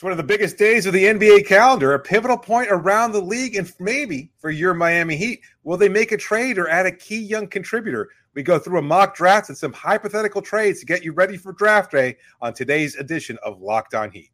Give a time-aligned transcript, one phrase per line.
[0.00, 3.20] It's one of the biggest days of the NBA calendar, a pivotal point around the
[3.20, 5.42] league, and maybe for your Miami Heat.
[5.62, 8.08] Will they make a trade or add a key young contributor?
[8.32, 11.52] We go through a mock draft and some hypothetical trades to get you ready for
[11.52, 14.30] draft day on today's edition of Locked On Heat.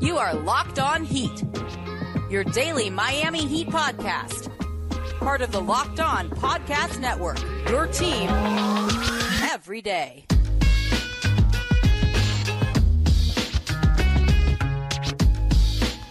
[0.00, 1.44] You are Locked On Heat,
[2.28, 4.50] your daily Miami Heat podcast.
[5.20, 7.38] Part of the Locked On Podcast Network,
[7.68, 8.28] your team
[9.44, 10.26] every day.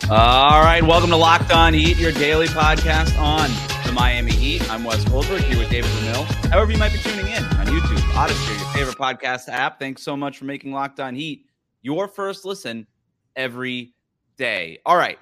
[0.10, 3.50] All right, welcome to Locked On Heat, your daily podcast on
[3.86, 4.72] the Miami Heat.
[4.72, 6.24] I'm Wes Goldberg here with David Ramil.
[6.50, 9.80] However, you might be tuning in on YouTube, Odysee, your favorite podcast app.
[9.80, 11.48] Thanks so much for making Locked On Heat
[11.82, 12.88] your first listen
[13.36, 13.96] every
[14.38, 14.80] day.
[14.86, 15.20] All right,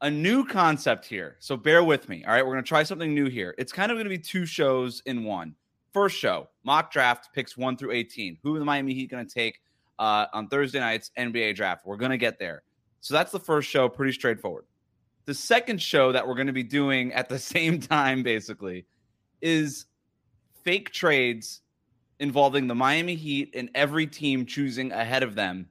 [0.00, 1.36] a new concept here.
[1.38, 2.24] So bear with me.
[2.24, 3.54] All right, we're going to try something new here.
[3.56, 5.54] It's kind of going to be two shows in one.
[5.92, 8.38] First show, mock draft picks one through 18.
[8.42, 9.60] Who the Miami Heat going to take
[10.00, 11.86] uh, on Thursday night's NBA draft?
[11.86, 12.64] We're going to get there.
[13.04, 14.64] So that's the first show, pretty straightforward.
[15.26, 18.86] The second show that we're going to be doing at the same time, basically,
[19.42, 19.84] is
[20.62, 21.60] fake trades
[22.18, 25.68] involving the Miami Heat and every team choosing ahead of them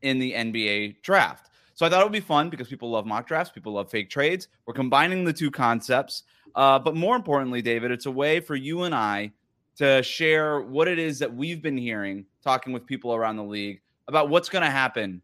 [0.00, 1.50] in the NBA draft.
[1.74, 4.08] So I thought it would be fun because people love mock drafts, people love fake
[4.08, 4.48] trades.
[4.64, 6.22] We're combining the two concepts.
[6.54, 9.32] Uh, but more importantly, David, it's a way for you and I
[9.76, 13.82] to share what it is that we've been hearing, talking with people around the league
[14.08, 15.20] about what's going to happen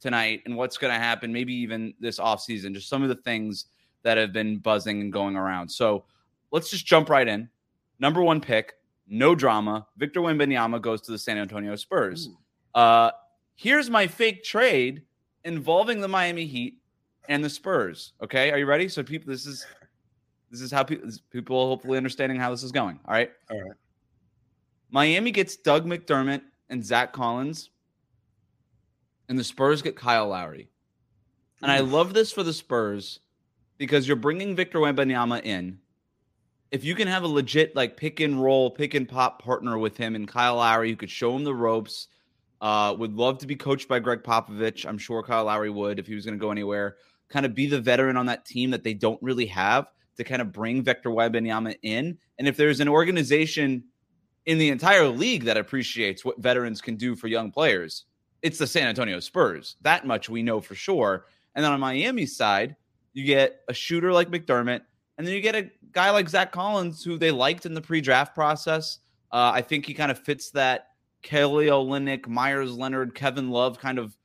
[0.00, 3.66] tonight and what's going to happen, maybe even this offseason, just some of the things
[4.02, 5.68] that have been buzzing and going around.
[5.68, 6.04] So
[6.50, 7.48] let's just jump right in.
[7.98, 8.74] Number one pick,
[9.08, 9.86] no drama.
[9.96, 12.28] Victor Wembanyama goes to the San Antonio Spurs.
[12.74, 13.10] Uh,
[13.54, 15.02] here's my fake trade
[15.44, 16.78] involving the Miami Heat
[17.28, 18.12] and the Spurs.
[18.22, 18.88] Okay, are you ready?
[18.88, 19.66] So people, this is
[20.50, 23.00] this is how people people hopefully understanding how this is going.
[23.06, 23.30] All right.
[23.50, 23.76] All right.
[24.90, 27.70] Miami gets Doug McDermott and Zach Collins
[29.28, 30.68] and the Spurs get Kyle Lowry.
[31.62, 33.20] And I love this for the Spurs
[33.78, 35.78] because you're bringing Victor Wembanyama in.
[36.70, 39.96] If you can have a legit like pick and roll, pick and pop partner with
[39.96, 42.08] him and Kyle Lowry, you could show him the ropes,
[42.60, 44.86] uh, would love to be coached by Gregg Popovich.
[44.86, 46.96] I'm sure Kyle Lowry would if he was going to go anywhere.
[47.28, 49.86] Kind of be the veteran on that team that they don't really have
[50.16, 52.18] to kind of bring Victor Wembanyama in.
[52.38, 53.84] And if there's an organization
[54.46, 58.04] in the entire league that appreciates what veterans can do for young players,
[58.46, 59.74] it's the San Antonio Spurs.
[59.80, 61.26] That much we know for sure.
[61.56, 62.76] And then on Miami's side,
[63.12, 64.82] you get a shooter like McDermott,
[65.18, 68.36] and then you get a guy like Zach Collins, who they liked in the pre-draft
[68.36, 69.00] process.
[69.32, 70.90] Uh, I think he kind of fits that
[71.22, 74.16] Kelly Olynyk, Meyers Leonard, Kevin Love kind of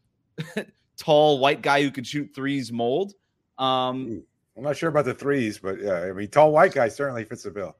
[0.98, 3.14] tall white guy who could shoot threes mold.
[3.58, 4.22] Um,
[4.56, 7.42] I'm not sure about the threes, but yeah, I mean, tall white guy certainly fits
[7.42, 7.76] the bill.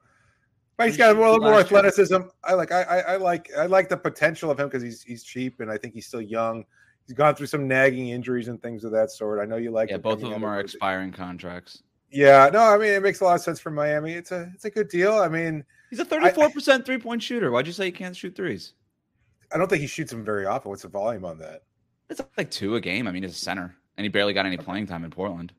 [0.80, 2.16] He's got a little more athleticism.
[2.44, 2.72] I like.
[2.72, 3.50] I, I, like.
[3.56, 6.20] I like the potential of him because he's he's cheap and I think he's still
[6.20, 6.64] young.
[7.06, 9.40] He's gone through some nagging injuries and things of that sort.
[9.40, 9.90] I know you like.
[9.90, 11.82] Yeah, both of them are expiring contracts.
[12.10, 14.12] Yeah, no, I mean it makes a lot of sense for Miami.
[14.12, 15.14] It's a it's a good deal.
[15.14, 17.50] I mean, he's a 34 percent three point shooter.
[17.50, 18.74] Why'd you say he can't shoot threes?
[19.52, 20.70] I don't think he shoots them very often.
[20.70, 21.62] What's the volume on that?
[22.10, 23.06] It's like two a game.
[23.06, 25.52] I mean, he's a center, and he barely got any playing time in Portland.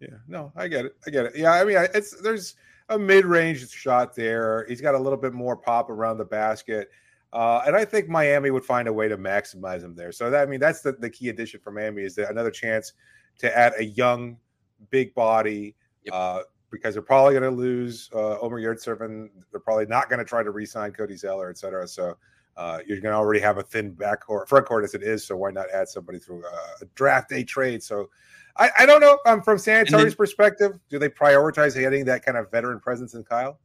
[0.00, 0.96] Yeah, no, I get it.
[1.06, 1.36] I get it.
[1.36, 2.56] Yeah, I mean, it's there's
[2.88, 4.66] a mid-range shot there.
[4.68, 6.90] He's got a little bit more pop around the basket.
[7.32, 10.12] Uh, and I think Miami would find a way to maximize him there.
[10.12, 12.92] So that I mean that's the, the key addition for Miami is that another chance
[13.38, 14.38] to add a young,
[14.90, 15.74] big body.
[16.04, 16.14] Yep.
[16.14, 19.28] Uh, because they're probably going to lose uh, Omer Yurtseven.
[19.50, 21.86] They're probably not going to try to re-sign Cody Zeller, et cetera.
[21.86, 22.18] So
[22.56, 25.24] uh, you're going to already have a thin back court, front court as it is.
[25.24, 27.84] So why not add somebody through a draft day trade?
[27.84, 28.10] So
[28.58, 29.18] I, I don't know.
[29.26, 33.14] Um, from San Antonio's then, perspective, do they prioritize getting that kind of veteran presence
[33.14, 33.58] in Kyle?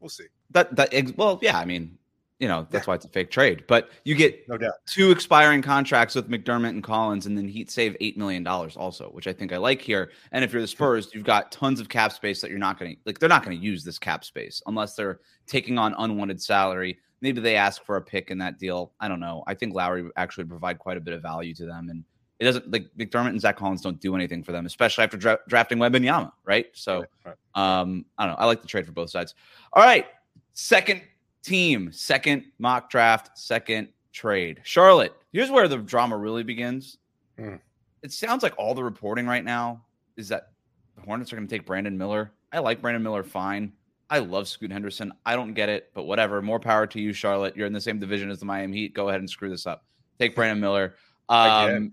[0.00, 0.26] We'll see.
[0.50, 1.58] That that well, yeah.
[1.58, 1.98] I mean,
[2.38, 2.90] you know, that's yeah.
[2.90, 3.64] why it's a fake trade.
[3.66, 7.70] But you get no doubt two expiring contracts with McDermott and Collins, and then Heat
[7.70, 10.10] save eight million dollars also, which I think I like here.
[10.32, 12.92] And if you're the Spurs, you've got tons of cap space that you're not going
[12.92, 13.18] to like.
[13.18, 16.98] They're not going to use this cap space unless they're taking on unwanted salary.
[17.20, 18.92] Maybe they ask for a pick in that deal.
[19.00, 19.44] I don't know.
[19.46, 22.04] I think Lowry actually provide quite a bit of value to them, and
[22.38, 25.38] it doesn't like McDermott and Zach Collins don't do anything for them, especially after dra-
[25.48, 26.66] drafting Wembanyama, right?
[26.72, 27.80] So, right, right.
[27.80, 28.38] um, I don't know.
[28.38, 29.34] I like the trade for both sides.
[29.72, 30.06] All right,
[30.52, 31.02] second
[31.42, 34.60] team, second mock draft, second trade.
[34.64, 35.14] Charlotte.
[35.32, 36.98] Here's where the drama really begins.
[37.38, 37.56] Hmm.
[38.02, 39.82] It sounds like all the reporting right now
[40.16, 40.50] is that
[40.96, 42.32] the Hornets are going to take Brandon Miller.
[42.52, 43.72] I like Brandon Miller fine.
[44.10, 45.12] I love Scoot Henderson.
[45.24, 46.42] I don't get it, but whatever.
[46.42, 47.56] More power to you, Charlotte.
[47.56, 48.94] You're in the same division as the Miami Heat.
[48.94, 49.84] Go ahead and screw this up.
[50.18, 50.94] Take Brandon Miller.
[51.28, 51.90] Um,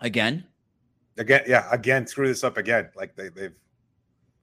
[0.00, 0.44] Again?
[1.18, 2.90] Again, yeah, again, screw this up again.
[2.94, 3.54] Like they, they've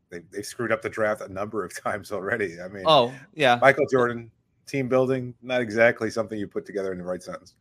[0.09, 2.59] they they screwed up the draft a number of times already.
[2.61, 4.31] I mean, oh yeah, Michael Jordan
[4.65, 7.55] team building, not exactly something you put together in the right sentence.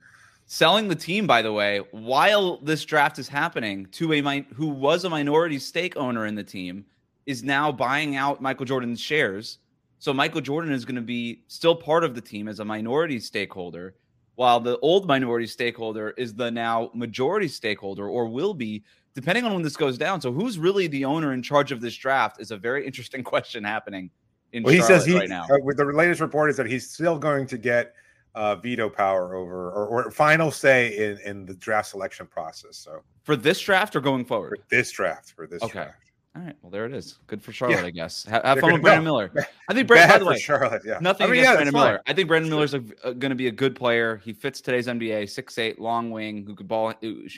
[0.47, 4.69] selling the team, by the way, while this draft is happening, to a min- who
[4.69, 6.85] was a minority stake owner in the team,
[7.27, 9.59] is now buying out Michael Jordan's shares.
[9.99, 13.21] So Michael Jordan is going to be still part of the team as a minority
[13.21, 13.94] stakeholder,
[14.37, 18.82] while the old minority stakeholder is the now majority stakeholder, or will be,
[19.14, 20.20] depending on when this goes down.
[20.20, 23.64] So who's really the owner in charge of this draft is a very interesting question
[23.64, 24.11] happening
[24.52, 25.44] in well, he says he, right now.
[25.44, 27.94] Uh, with the latest report is that he's still going to get
[28.34, 32.79] uh, veto power over or, or, final say in, in the draft selection process.
[32.79, 34.58] So for this draft or going forward?
[34.58, 35.73] For this draft, for this okay.
[35.73, 36.12] draft.
[36.34, 36.56] All right.
[36.62, 37.19] Well, there it is.
[37.26, 37.87] Good for Charlotte, yeah.
[37.87, 38.25] I guess.
[38.25, 39.31] Have, have fun with Brandon Miller.
[39.69, 40.99] I think Brandon, by the way, Charlotte, yeah.
[40.99, 42.02] nothing I mean, against yeah, Brandon Miller.
[42.06, 44.17] I think Brandon Miller's going to be a good player.
[44.25, 46.94] He fits today's NBA, six eight, long wing, who could ball,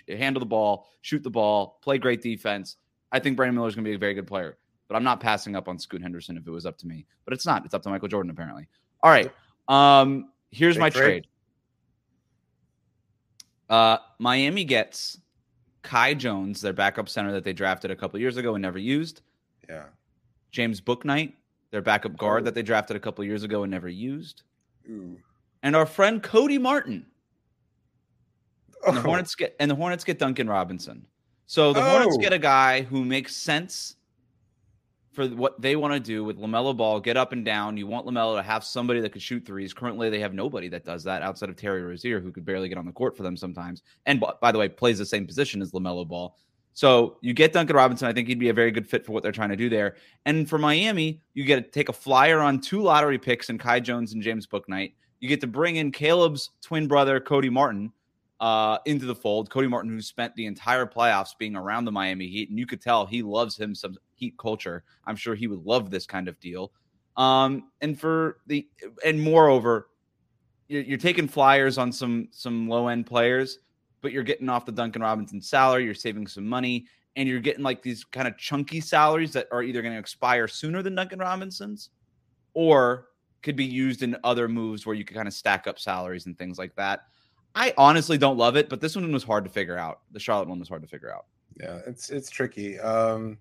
[0.08, 2.76] handle the ball, shoot the ball, play great defense.
[3.10, 4.58] I think Brandon Miller's going to be a very good player.
[4.86, 7.06] But I'm not passing up on Scoot Henderson if it was up to me.
[7.24, 7.64] But it's not.
[7.64, 8.68] It's up to Michael Jordan apparently.
[9.02, 9.32] All right.
[9.66, 11.02] Um, here's Big my trade.
[11.04, 11.26] trade.
[13.70, 15.18] Uh, Miami gets
[15.84, 19.20] Kai Jones, their backup center that they drafted a couple years ago and never used.
[19.68, 19.84] Yeah.
[20.50, 21.34] James Bouknight,
[21.70, 22.44] their backup guard oh.
[22.46, 24.42] that they drafted a couple years ago and never used.
[24.90, 25.18] Ooh.
[25.62, 27.06] And our friend Cody Martin.
[28.82, 28.88] Oh.
[28.88, 29.04] And the oh.
[29.04, 31.06] Hornets get and the Hornets get Duncan Robinson.
[31.46, 31.90] So the oh.
[31.90, 33.96] Hornets get a guy who makes sense
[35.14, 37.76] for what they want to do with LaMelo Ball, get up and down.
[37.76, 39.72] You want LaMelo to have somebody that could shoot threes.
[39.72, 42.78] Currently, they have nobody that does that outside of Terry Rozier, who could barely get
[42.78, 43.82] on the court for them sometimes.
[44.06, 46.36] And by the way, plays the same position as LaMelo Ball.
[46.74, 48.08] So you get Duncan Robinson.
[48.08, 49.94] I think he'd be a very good fit for what they're trying to do there.
[50.26, 53.78] And for Miami, you get to take a flyer on two lottery picks in Kai
[53.78, 54.94] Jones and James Bouknight.
[55.20, 57.92] You get to bring in Caleb's twin brother, Cody Martin,
[58.40, 59.50] uh, into the fold.
[59.50, 62.80] Cody Martin, who spent the entire playoffs being around the Miami Heat, and you could
[62.80, 64.84] tell he loves him some Heat culture.
[65.06, 66.72] I'm sure he would love this kind of deal.
[67.16, 68.68] Um, and for the
[69.04, 69.88] and moreover,
[70.68, 73.60] you're, you're taking flyers on some some low end players,
[74.00, 75.84] but you're getting off the Duncan Robinson salary.
[75.84, 79.62] You're saving some money, and you're getting like these kind of chunky salaries that are
[79.62, 81.90] either going to expire sooner than Duncan Robinson's,
[82.54, 83.08] or
[83.42, 86.36] could be used in other moves where you could kind of stack up salaries and
[86.36, 87.04] things like that.
[87.54, 90.00] I honestly don't love it, but this one was hard to figure out.
[90.10, 91.26] The Charlotte one was hard to figure out.
[91.60, 92.80] Yeah, it's it's tricky.
[92.80, 93.38] Um,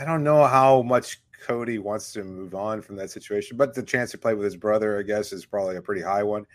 [0.00, 3.82] I don't know how much Cody wants to move on from that situation, but the
[3.82, 6.46] chance to play with his brother, I guess, is probably a pretty high one.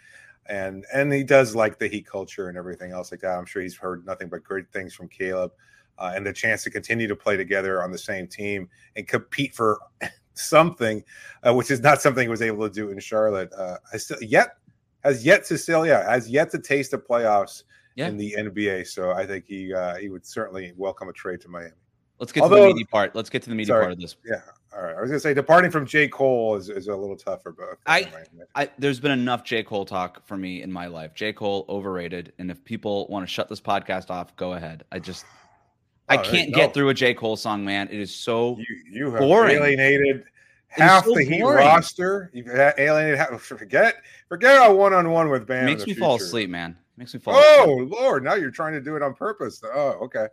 [0.48, 3.38] And and he does like the Heat culture and everything else like that.
[3.38, 5.52] I'm sure he's heard nothing but great things from Caleb,
[5.98, 9.54] uh, and the chance to continue to play together on the same team and compete
[9.54, 9.80] for
[10.34, 11.04] something,
[11.48, 13.52] uh, which is not something he was able to do in Charlotte.
[13.54, 14.58] Uh, I still yet
[15.04, 17.64] has yet to still, yeah, has yet to taste the playoffs
[17.96, 18.08] yeah.
[18.08, 18.88] in the NBA.
[18.88, 21.74] So I think he uh, he would certainly welcome a trade to Miami.
[22.20, 23.16] Let's get Although, to the meaty part.
[23.16, 24.16] Let's get to the meaty sorry, part of this.
[24.26, 24.42] Yeah.
[24.76, 24.96] All right.
[24.96, 26.08] I was gonna say departing from J.
[26.08, 28.10] Cole is, is a little tougher, but I,
[28.56, 29.64] I there's been enough J.
[29.64, 31.14] Cole talk for me in my life.
[31.14, 31.34] J.
[31.34, 32.34] Cole overrated.
[32.40, 34.84] And if people want to shut this podcast off, go ahead.
[34.92, 35.26] I just
[36.10, 37.14] oh, I can't get through a J.
[37.14, 37.90] Cole song, man.
[37.90, 39.58] It is so you, you have boring.
[39.58, 40.24] alienated
[40.68, 41.66] half so the Heat boring.
[41.66, 42.32] roster.
[42.34, 43.96] You've alienated half, forget
[44.30, 45.64] forget a one on one with Bam.
[45.64, 46.00] It makes me future.
[46.00, 46.78] fall asleep, man.
[46.98, 47.34] Makes me fall.
[47.36, 47.92] Oh asleep.
[47.92, 48.24] Lord!
[48.24, 49.62] Now you're trying to do it on purpose.
[49.66, 50.28] Oh, okay.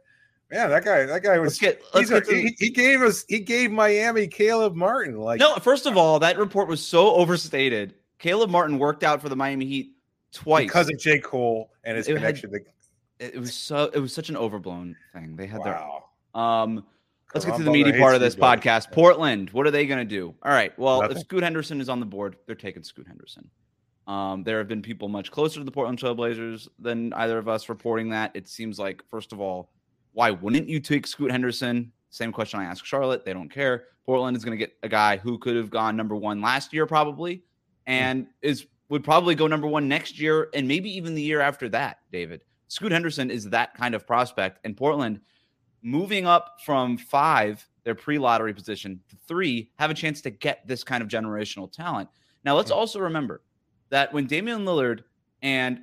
[0.53, 1.61] Man, that guy, that guy was.
[1.63, 5.17] Let's get, let's get a, he, he, gave us, he gave Miami Caleb Martin.
[5.17, 7.95] Like, no, first of all, that report was so overstated.
[8.19, 9.93] Caleb Martin worked out for the Miami Heat
[10.31, 11.21] twice because of J.
[11.21, 12.53] Cole and his it connection.
[12.53, 12.65] Had,
[13.21, 13.37] to...
[13.37, 15.37] It was so, it was such an overblown thing.
[15.37, 16.05] They had wow.
[16.35, 16.85] their, um,
[17.35, 18.93] Let's get to the meaty part of this podcast.
[18.93, 20.35] Portland, what are they going to do?
[20.43, 20.79] All right.
[20.79, 21.17] Well, Nothing.
[21.17, 23.49] if Scoot Henderson is on the board, they're taking Scoot Henderson.
[24.07, 27.71] Um, there have been people much closer to the Portland Trailblazers than either of us
[27.71, 28.33] reporting that.
[28.35, 29.71] It seems like, first of all,
[30.13, 31.93] why wouldn't you take Scoot Henderson?
[32.11, 33.25] Same question I asked Charlotte.
[33.25, 33.85] They don't care.
[34.05, 36.87] Portland is going to get a guy who could have gone number one last year,
[36.87, 37.41] probably, hmm.
[37.87, 41.67] and is would probably go number one next year and maybe even the year after
[41.71, 42.01] that.
[42.13, 45.21] David Scoot Henderson is that kind of prospect, and Portland
[45.83, 50.85] moving up from five, their pre-lottery position, to three, have a chance to get this
[50.85, 52.09] kind of generational talent.
[52.45, 52.79] Now, let's hmm.
[52.79, 53.43] also remember
[53.91, 55.05] that when Damian Lillard
[55.43, 55.81] and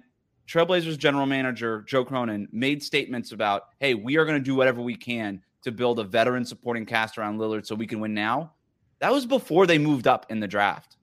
[0.49, 4.81] Trailblazers general manager Joe Cronin made statements about, hey, we are going to do whatever
[4.81, 8.53] we can to build a veteran supporting cast around Lillard so we can win now.
[8.97, 10.97] That was before they moved up in the draft.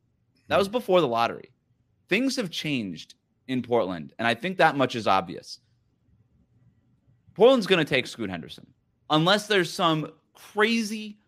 [0.48, 1.52] That was before the lottery.
[2.08, 3.14] Things have changed
[3.46, 5.60] in Portland, and I think that much is obvious.
[7.34, 8.66] Portland's going to take Scoot Henderson
[9.10, 11.18] unless there's some crazy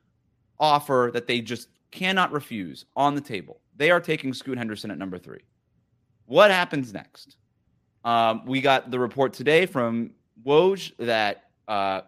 [0.58, 3.60] offer that they just cannot refuse on the table.
[3.76, 5.42] They are taking Scoot Henderson at number three.
[6.26, 7.36] What happens next?
[8.08, 10.12] Um, we got the report today from
[10.42, 12.00] Woj that uh,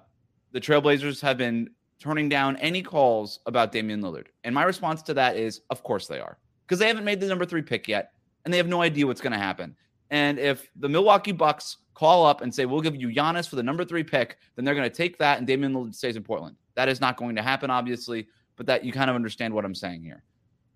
[0.51, 4.29] the Trailblazers have been turning down any calls about Damian Lillard.
[4.43, 7.27] And my response to that is, of course they are, because they haven't made the
[7.27, 8.13] number three pick yet,
[8.47, 9.77] and they have no idea what's going to happen.
[10.09, 13.63] And if the Milwaukee Bucks call up and say, we'll give you Giannis for the
[13.63, 16.57] number three pick, then they're going to take that and Damian Lillard stays in Portland.
[16.77, 18.27] That is not going to happen, obviously,
[18.57, 20.23] but that you kind of understand what I'm saying here.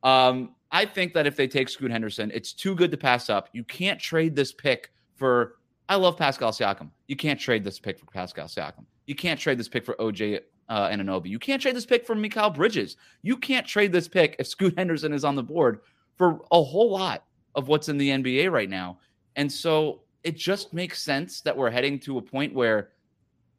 [0.02, 3.48] Um, I think that if they take Scoot Henderson, it's too good to pass up.
[3.54, 5.56] You can't trade this pick for.
[5.88, 6.88] I love Pascal Siakam.
[7.08, 8.86] You can't trade this pick for Pascal Siakam.
[9.06, 11.26] You can't trade this pick for OJ uh, Anunoby.
[11.28, 12.96] You can't trade this pick for Mikal Bridges.
[13.22, 15.80] You can't trade this pick if Scoot Henderson is on the board
[16.16, 18.98] for a whole lot of what's in the NBA right now.
[19.36, 22.90] And so it just makes sense that we're heading to a point where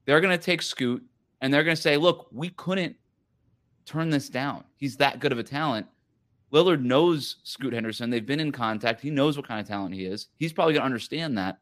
[0.05, 1.03] they're going to take Scoot
[1.41, 2.95] and they're going to say, look, we couldn't
[3.85, 4.63] turn this down.
[4.77, 5.85] He's that good of a talent.
[6.51, 8.09] Lillard knows Scoot Henderson.
[8.09, 9.01] They've been in contact.
[9.01, 10.27] He knows what kind of talent he is.
[10.37, 11.59] He's probably going to understand that.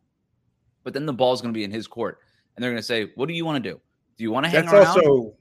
[0.84, 2.20] But then the ball's going to be in his court.
[2.56, 3.80] And they're going to say, what do you want to do?
[4.18, 4.74] Do you want to hang around?
[4.74, 5.08] That's around?
[5.08, 5.34] also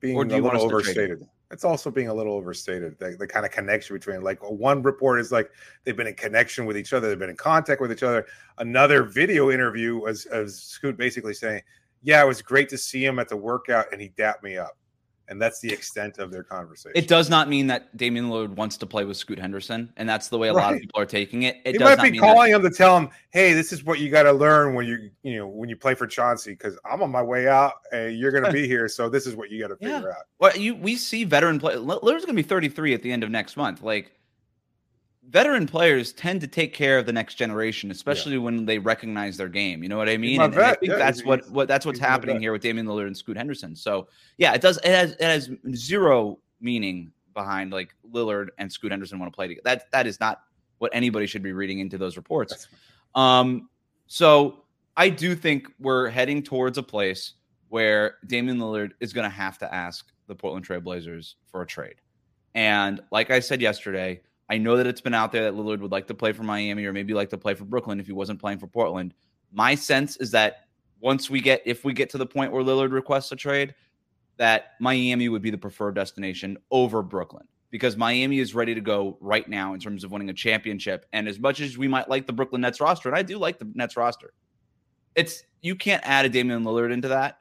[0.00, 1.28] being or do a you want little us to trade overstated.
[1.50, 2.98] It's also being a little overstated.
[2.98, 5.50] The, the kind of connection between like one report is like
[5.84, 8.26] they've been in connection with each other, they've been in contact with each other.
[8.58, 11.62] Another video interview was as Scoot basically saying,
[12.02, 14.76] "Yeah, it was great to see him at the workout, and he dapped me up."
[15.28, 16.92] And that's the extent of their conversation.
[16.94, 20.28] It does not mean that Damian Lillard wants to play with Scoot Henderson, and that's
[20.28, 21.58] the way a lot of people are taking it.
[21.66, 24.22] It might be mean calling him to tell him, "Hey, this is what you got
[24.22, 27.22] to learn when you you know when you play for Chauncey because I'm on my
[27.22, 29.76] way out and you're going to be here, so this is what you got to
[29.86, 29.96] Yeah.
[29.96, 31.74] figure out." Well, you we see veteran play.
[31.74, 33.82] Lillard's going to be 33 at the end of next month.
[33.82, 34.12] Like
[35.28, 39.48] veteran players tend to take care of the next generation, especially when they recognize their
[39.48, 39.82] game.
[39.82, 40.40] You know what I mean?
[40.40, 43.06] And, and I think Yeah, that's what what that's what's happening here with Damian Lillard
[43.06, 43.76] and Scoot Henderson.
[43.76, 44.08] So
[44.38, 44.78] yeah, it does.
[44.78, 49.48] It has it has zero meaning behind like Lillard and Scoot Henderson want to play
[49.48, 49.62] together.
[49.64, 50.42] That that is not
[50.78, 52.68] what anybody should be reading into those reports.
[53.14, 53.68] Um,
[54.06, 54.64] so
[54.96, 57.34] I do think we're heading towards a place
[57.68, 61.96] where Damian Lillard is going to have to ask the Portland Trailblazers for a trade.
[62.54, 65.92] And like I said yesterday, I know that it's been out there that Lillard would
[65.92, 68.40] like to play for Miami or maybe like to play for Brooklyn if he wasn't
[68.40, 69.14] playing for Portland.
[69.52, 70.68] My sense is that
[71.00, 73.74] once we get, if we get to the point where Lillard requests a trade,
[74.38, 79.18] that Miami would be the preferred destination over Brooklyn because Miami is ready to go
[79.20, 81.06] right now in terms of winning a championship.
[81.12, 83.58] And as much as we might like the Brooklyn Nets roster, and I do like
[83.58, 84.32] the Nets roster,
[85.14, 87.40] it's you can't add a Damian Lillard into that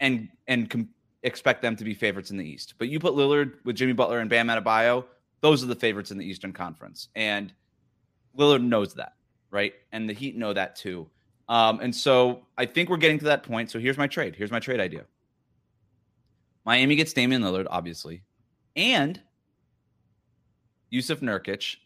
[0.00, 0.88] and and com-
[1.22, 2.74] expect them to be favorites in the East.
[2.78, 5.04] But you put Lillard with Jimmy Butler and Bam Adebayo,
[5.40, 7.52] those are the favorites in the Eastern Conference, and
[8.36, 9.14] Lillard knows that,
[9.50, 9.74] right?
[9.92, 11.08] And the Heat know that too.
[11.48, 13.70] Um, and so I think we're getting to that point.
[13.70, 14.34] So here's my trade.
[14.36, 15.04] Here's my trade idea.
[16.64, 18.22] Miami gets Damian Lillard, obviously,
[18.74, 19.20] and
[20.90, 21.76] Yusuf Nurkic.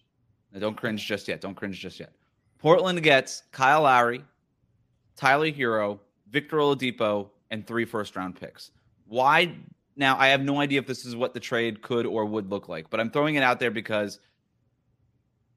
[0.52, 1.40] Now, don't cringe just yet.
[1.40, 2.12] Don't cringe just yet.
[2.58, 4.24] Portland gets Kyle Lowry,
[5.16, 8.70] Tyler Herro, Victor Oladipo, and three first round picks.
[9.06, 9.54] Why?
[10.00, 12.70] Now, I have no idea if this is what the trade could or would look
[12.70, 14.18] like, but I'm throwing it out there because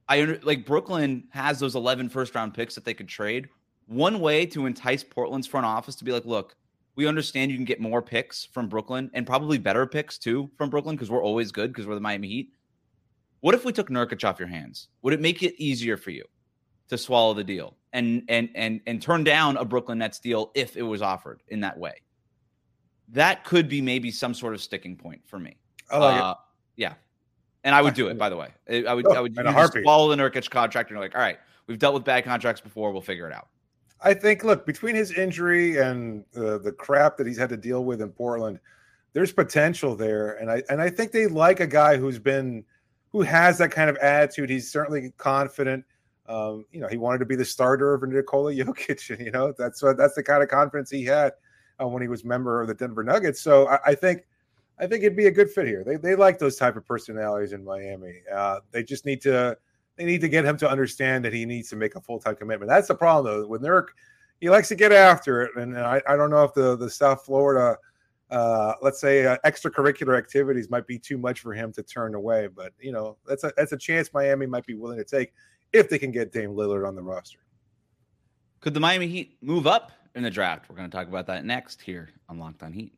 [0.09, 3.47] I like Brooklyn has those 11 first round picks that they could trade.
[3.88, 6.57] One way to entice Portland's front office to be like, look,
[6.97, 10.69] we understand you can get more picks from Brooklyn and probably better picks too from
[10.69, 12.53] Brooklyn because we're always good because we're the Miami Heat.
[13.39, 14.89] What if we took Nurkic off your hands?
[15.03, 16.25] Would it make it easier for you
[16.89, 20.75] to swallow the deal and and and and turn down a Brooklyn Nets deal if
[20.75, 21.93] it was offered in that way?
[23.10, 25.57] That could be maybe some sort of sticking point for me.
[25.91, 26.36] I like Uh,
[26.75, 26.93] Yeah,
[27.63, 28.17] and I would do it.
[28.17, 29.05] By the way, I would.
[29.07, 31.79] Oh, I would you just follow the Nurkic contract, and you're like, all right, we've
[31.79, 32.91] dealt with bad contracts before.
[32.91, 33.48] We'll figure it out.
[34.01, 37.86] I think, look, between his injury and uh, the crap that he's had to deal
[37.86, 38.60] with in Portland,
[39.13, 42.65] there's potential there, and I and I think they like a guy who's been,
[43.12, 44.50] who has that kind of attitude.
[44.50, 45.86] He's certainly confident.
[46.27, 49.53] Um, you know, he wanted to be the starter over Nikola Jokic, and you know
[49.57, 51.33] that's what that's the kind of confidence he had
[51.82, 53.42] uh, when he was member of the Denver Nuggets.
[53.42, 54.24] So I, I think,
[54.80, 55.84] I think it'd be a good fit here.
[55.84, 58.22] They they like those type of personalities in Miami.
[58.34, 59.58] Uh, they just need to
[59.98, 62.36] they need to get him to understand that he needs to make a full time
[62.36, 62.70] commitment.
[62.70, 63.88] That's the problem though with Nurk.
[64.42, 67.24] He likes to get after it, and I, I don't know if the the South
[67.24, 67.77] Florida,
[68.30, 72.48] uh, let's say uh, extracurricular activities might be too much for him to turn away.
[72.48, 75.34] But you know that's a that's a chance Miami might be willing to take
[75.72, 77.39] if they can get Dame Lillard on the roster.
[78.60, 80.70] Could the Miami Heat move up in the draft?
[80.70, 82.93] We're going to talk about that next here on Locked On Heat.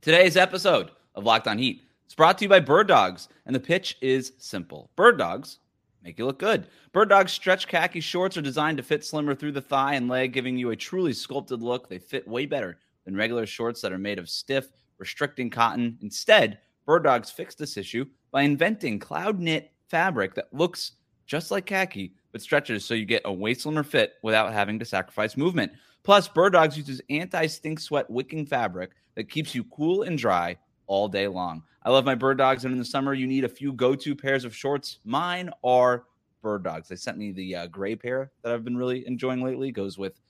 [0.00, 3.60] Today's episode of Locked On Heat is brought to you by Bird Dogs, and the
[3.60, 4.90] pitch is simple.
[4.96, 5.58] Bird Dogs
[6.02, 6.68] make you look good.
[6.92, 10.32] Bird Dogs stretch khaki shorts are designed to fit slimmer through the thigh and leg,
[10.32, 11.88] giving you a truly sculpted look.
[11.88, 15.98] They fit way better than regular shorts that are made of stiff, restricting cotton.
[16.02, 20.92] Instead, Bird Dogs fixed this issue by inventing cloud knit fabric that looks
[21.26, 24.84] just like khaki, but stretches so you get a way slimmer fit without having to
[24.84, 25.72] sacrifice movement.
[26.02, 30.56] Plus, Bird Dogs uses anti stink sweat wicking fabric that keeps you cool and dry
[30.86, 31.62] all day long.
[31.82, 34.14] I love my bird dogs, and in the summer, you need a few go to
[34.14, 34.98] pairs of shorts.
[35.04, 36.04] Mine are
[36.42, 36.88] bird dogs.
[36.88, 39.70] They sent me the uh, gray pair that I've been really enjoying lately.
[39.70, 40.20] Goes with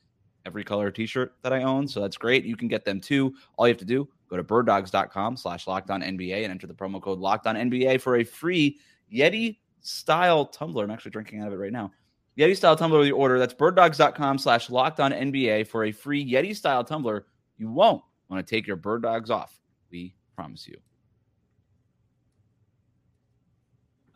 [0.46, 1.86] every color t-shirt that I own.
[1.86, 2.44] So that's great.
[2.44, 3.34] You can get them too.
[3.56, 7.00] All you have to do, go to birddogs.com slash lockdown NBA and enter the promo
[7.00, 8.78] code lockdown NBA for a free
[9.12, 10.84] Yeti style tumbler.
[10.84, 11.90] I'm actually drinking out of it right now.
[12.38, 13.38] Yeti style tumbler with your order.
[13.38, 17.26] That's birddogs.com slash lockdown NBA for a free Yeti style tumbler.
[17.56, 19.58] You won't want to take your bird dogs off.
[19.90, 20.76] We promise you.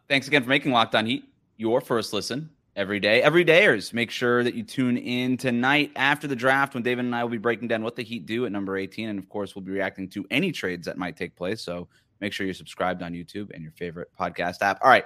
[0.09, 1.25] Thanks again for making Locked On Heat
[1.57, 3.23] your first listen every day.
[3.23, 7.15] Every dayers, make sure that you tune in tonight after the draft when David and
[7.15, 9.09] I will be breaking down what the Heat do at number 18.
[9.09, 11.61] And of course, we'll be reacting to any trades that might take place.
[11.63, 11.89] So
[12.21, 14.79] make sure you're subscribed on YouTube and your favorite podcast app.
[14.83, 15.05] All right.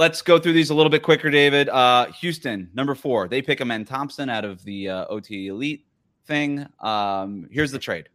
[0.00, 1.68] Let's go through these a little bit quicker, David.
[1.68, 3.28] Uh, Houston, number four.
[3.28, 5.84] They pick Amen Thompson out of the uh, OT Elite
[6.24, 6.66] thing.
[6.78, 8.08] Um, here's the trade.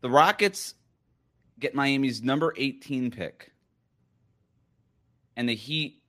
[0.00, 0.74] The Rockets
[1.60, 3.52] get Miami's number 18 pick,
[5.36, 6.02] and the Heat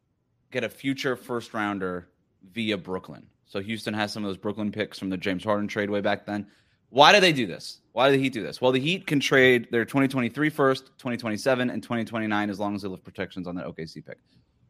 [0.49, 2.09] get a future first rounder
[2.53, 3.27] via Brooklyn.
[3.45, 6.25] So Houston has some of those Brooklyn picks from the James Harden trade way back
[6.25, 6.47] then.
[6.95, 7.81] Why do they do this?
[7.91, 8.61] Why do the Heat do this?
[8.61, 12.87] Well, the Heat can trade their 2023 first, 2027, and 2029 as long as they
[12.87, 14.17] lift protections on that OKC pick.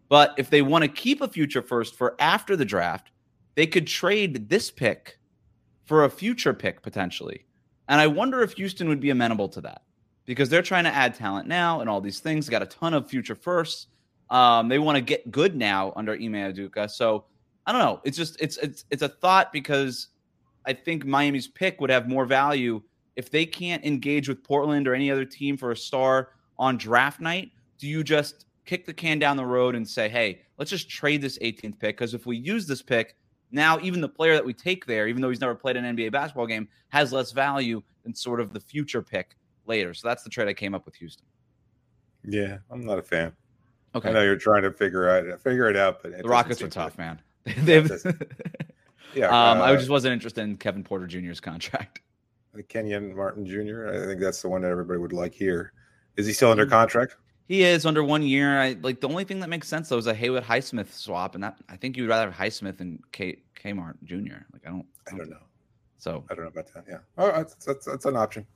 [0.10, 3.12] But if they want to keep a future first for after the draft,
[3.54, 5.20] they could trade this pick
[5.84, 7.46] for a future pick potentially.
[7.90, 9.84] And I wonder if Houston would be amenable to that
[10.26, 12.48] because they're trying to add talent now and all these things.
[12.48, 13.86] They got a ton of future firsts.
[14.32, 16.90] Um, they want to get good now under Ime Udoka.
[16.90, 17.26] So
[17.68, 18.02] I don't know.
[18.04, 20.08] It's just it's it's it's a thought because
[20.66, 22.82] I think Miami's pick would have more value
[23.16, 27.20] if they can't engage with Portland or any other team for a star on draft
[27.20, 27.52] night.
[27.78, 31.22] Do you just kick the can down the road and say, "Hey, let's just trade
[31.22, 31.98] this 18th pick"?
[31.98, 33.16] Because if we use this pick,
[33.52, 36.12] now even the player that we take there, even though he's never played an NBA
[36.12, 39.94] basketball game, has less value than sort of the future pick later.
[39.94, 41.26] So that's the trade I came up with Houston.
[42.28, 43.34] Yeah, I'm not a fan.
[43.94, 44.10] Okay.
[44.10, 46.68] I know you're trying to figure out figure it out, but it the Rockets are
[46.68, 47.22] tough, to- man.
[47.58, 47.90] They've,
[49.16, 52.02] Yeah, um, I uh, just wasn't interested in Kevin Porter Jr.'s contract.
[52.70, 53.90] Kenyon Martin Jr.
[53.90, 55.74] I think that's the one that everybody would like here.
[56.16, 56.70] Is he still under Mm.
[56.70, 57.18] contract?
[57.48, 58.60] He is under one year.
[58.60, 61.44] I like the only thing that makes sense though is a Haywood Highsmith swap, and
[61.44, 64.46] that I think you would rather have Highsmith and K Kmart Jr.
[64.52, 65.38] Like I don't, I don't know.
[65.98, 66.86] So I don't know about that.
[66.90, 66.98] Yeah.
[67.18, 68.48] Oh, that's that's, that's an option.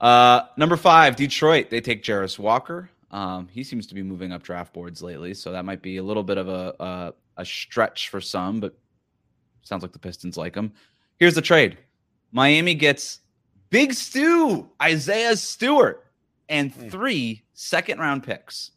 [0.00, 1.70] Uh, number five, Detroit.
[1.70, 2.90] They take Jarace Walker.
[3.10, 6.02] Um, he seems to be moving up draft boards lately, so that might be a
[6.02, 8.76] little bit of a a, a stretch for some, but
[9.62, 10.72] sounds like the Pistons like him.
[11.18, 11.78] Here's the trade:
[12.32, 13.20] Miami gets
[13.70, 16.04] Big Stew, Isaiah Stewart,
[16.48, 16.88] and Hmm.
[16.88, 18.70] three second round picks,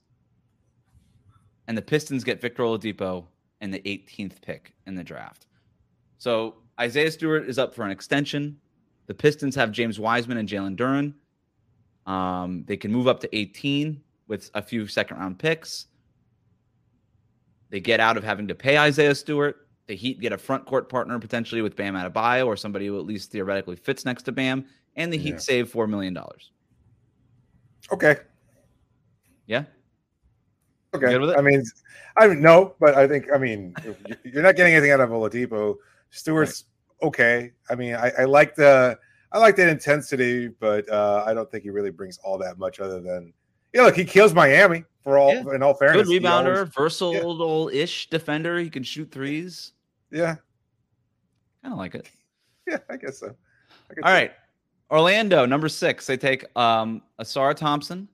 [1.67, 3.26] and the Pistons get Victor Oladipo
[3.62, 5.46] and the 18th pick in the draft.
[6.17, 8.60] So Isaiah Stewart is up for an extension.
[9.08, 11.13] The Pistons have James Wiseman and Jalen Duren.
[12.12, 15.88] Um, they can move up to 18 with a few second round picks.
[17.70, 19.67] They get out of having to pay Isaiah Stewart.
[19.88, 23.06] The Heat get a front court partner potentially with Bam Adebayo or somebody who at
[23.06, 24.65] least theoretically fits next to Bam.
[24.96, 25.38] And the Heat Yeah.
[25.39, 26.17] save $4 million.
[27.91, 28.15] Okay.
[29.48, 29.63] Yeah.
[30.94, 31.08] Okay.
[31.08, 31.38] good with it?
[31.38, 31.63] I mean,
[32.17, 35.10] I don't know, but I think I mean you- you're not getting anything out of
[35.10, 35.76] Oladipo.
[36.10, 36.65] Stewart's
[37.02, 37.52] okay.
[37.70, 38.98] I mean, I, I like the
[39.32, 42.82] I like that intensity, but uh, I don't think he really brings all that much
[42.82, 43.34] other than
[43.74, 43.84] yeah.
[43.84, 45.56] Look, he kills Miami for all Yeah.
[45.56, 46.08] in all fairness.
[46.08, 48.60] Good rebounder, always- versatile ish defender.
[48.60, 49.74] He can shoot threes.
[50.12, 50.36] yeah,
[51.64, 52.10] Kind of like it.
[52.68, 53.28] yeah, I guess so.
[53.90, 54.34] I guess All so.
[54.92, 56.06] Orlando, number six.
[56.06, 58.08] They take um, Ausar Thompson,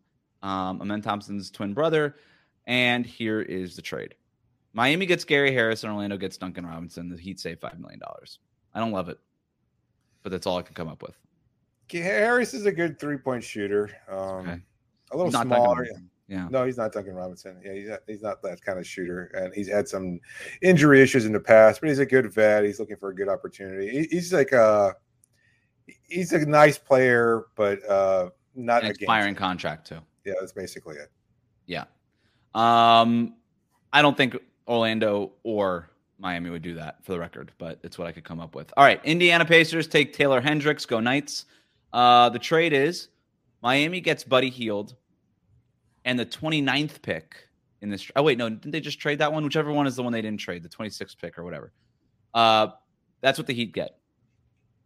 [0.43, 2.15] um, Amen Thompson's twin brother.
[2.67, 4.13] And here is the trade
[4.73, 7.09] Miami gets Gary Harris and Orlando gets Duncan Robinson.
[7.09, 7.99] The Heat save $5 million.
[8.75, 9.17] I don't love it,
[10.21, 11.17] but that's all I can come up with.
[11.89, 13.89] Harris is a good three point shooter.
[14.09, 14.59] Um, Okay.
[15.11, 15.87] A little smaller.
[16.27, 16.47] Yeah.
[16.51, 17.61] No, he's not Duncan Robinson.
[17.63, 20.19] Yeah, he's not, he's not that kind of shooter, and he's had some
[20.61, 21.79] injury issues in the past.
[21.79, 22.65] But he's a good vet.
[22.65, 23.89] He's looking for a good opportunity.
[23.89, 24.93] He- he's like a
[26.09, 29.39] he's a nice player, but uh not An a game expiring changer.
[29.39, 29.99] contract, too.
[30.25, 31.09] Yeah, that's basically it.
[31.65, 31.85] Yeah.
[32.55, 33.35] Um,
[33.93, 34.35] I don't think
[34.67, 38.39] Orlando or Miami would do that for the record, but it's what I could come
[38.39, 38.73] up with.
[38.75, 38.99] All right.
[39.05, 41.45] Indiana Pacers take Taylor Hendricks, go Knights.
[41.93, 43.09] Uh, the trade is
[43.67, 44.95] Miami gets Buddy Hield
[46.05, 47.49] and the 29th pick
[47.81, 48.09] in this.
[48.15, 49.43] Oh, wait, no, didn't they just trade that one?
[49.43, 51.73] Whichever one is the one they didn't trade, the 26th pick or whatever.
[52.33, 52.67] Uh,
[53.19, 53.97] that's what the Heat get.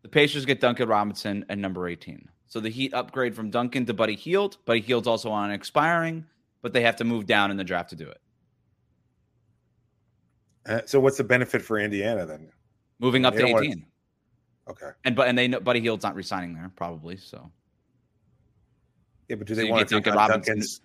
[0.02, 2.28] The Pacers get Duncan Robinson and number 18.
[2.48, 4.58] So the Heat upgrade from Duncan to Buddy Hield.
[4.66, 6.26] Buddy Hield's also on an expiring,
[6.64, 8.22] but they have to move down in the draft to do it.
[10.66, 12.50] Uh, so, what's the benefit for Indiana then?
[13.00, 13.86] Moving up You to don't wanna- 18.
[14.70, 14.90] Okay.
[15.04, 17.18] And but and they know Buddy Hield's not resigning there probably.
[17.18, 17.52] So
[19.32, 20.56] Yeah, but do So they want to take Duncan Robinson.
[20.56, 20.82] Duncan's?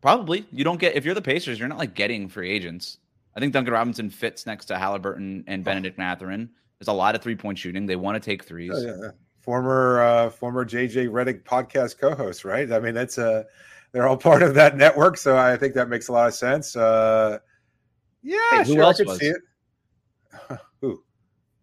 [0.00, 2.98] probably you don't get if you're the Pacers, you're not like getting free agents.
[3.36, 6.48] I think Duncan Robinson fits next to Haliburton and Bennedict Mathurin.
[6.78, 7.84] There's a lot of three point shooting.
[7.86, 8.72] They want to take threes.
[8.74, 9.10] Oh, yeah.
[9.40, 12.70] Former uh, former JJ Redick podcast co-host, right?
[12.70, 13.42] I mean, that's uh
[13.90, 16.76] they're all part of that network, so I think that makes a lot of sense.
[16.76, 17.38] Uh,
[18.22, 19.18] yeah, Hey, who sure, else I could was?
[19.18, 19.40] see it.
[20.80, 21.02] Who?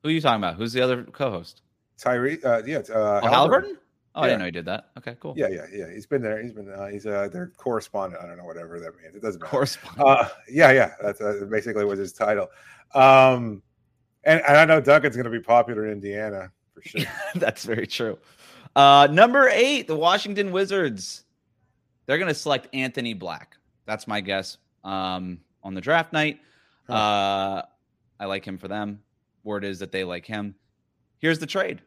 [0.03, 0.55] Who are you talking about?
[0.55, 1.61] Who's the other co-host?
[1.97, 2.37] Tyree?
[2.43, 3.77] Uh, yeah, uh, Oh, Haliburton?
[4.17, 4.29] Oh, I Yeah.
[4.31, 4.89] didn't know he did that.
[4.97, 5.35] Okay, cool.
[5.37, 5.91] Yeah, yeah, yeah.
[5.93, 6.41] He's been there.
[6.41, 6.69] He's been.
[6.71, 8.21] Uh, he's uh, their correspondent.
[8.21, 9.15] I don't know whatever that means.
[9.15, 9.51] It doesn't matter.
[9.51, 10.07] Correspondent.
[10.07, 10.93] Uh, yeah, yeah.
[11.01, 12.47] That's uh, basically was his title.
[12.95, 13.61] Um,
[14.23, 17.01] and, and I know Duncan's going to be popular in Indiana for sure.
[17.35, 18.17] That's very true.
[18.75, 21.23] Uh, number eight, the Washington Wizards.
[22.07, 23.55] They're going to select Anthony Black.
[23.85, 26.39] That's my guess um, on the draft night.
[26.87, 26.93] Huh.
[26.93, 27.61] Uh,
[28.19, 29.01] I like him for them.
[29.43, 30.55] Word is that they like him.
[31.19, 31.81] Here's the trade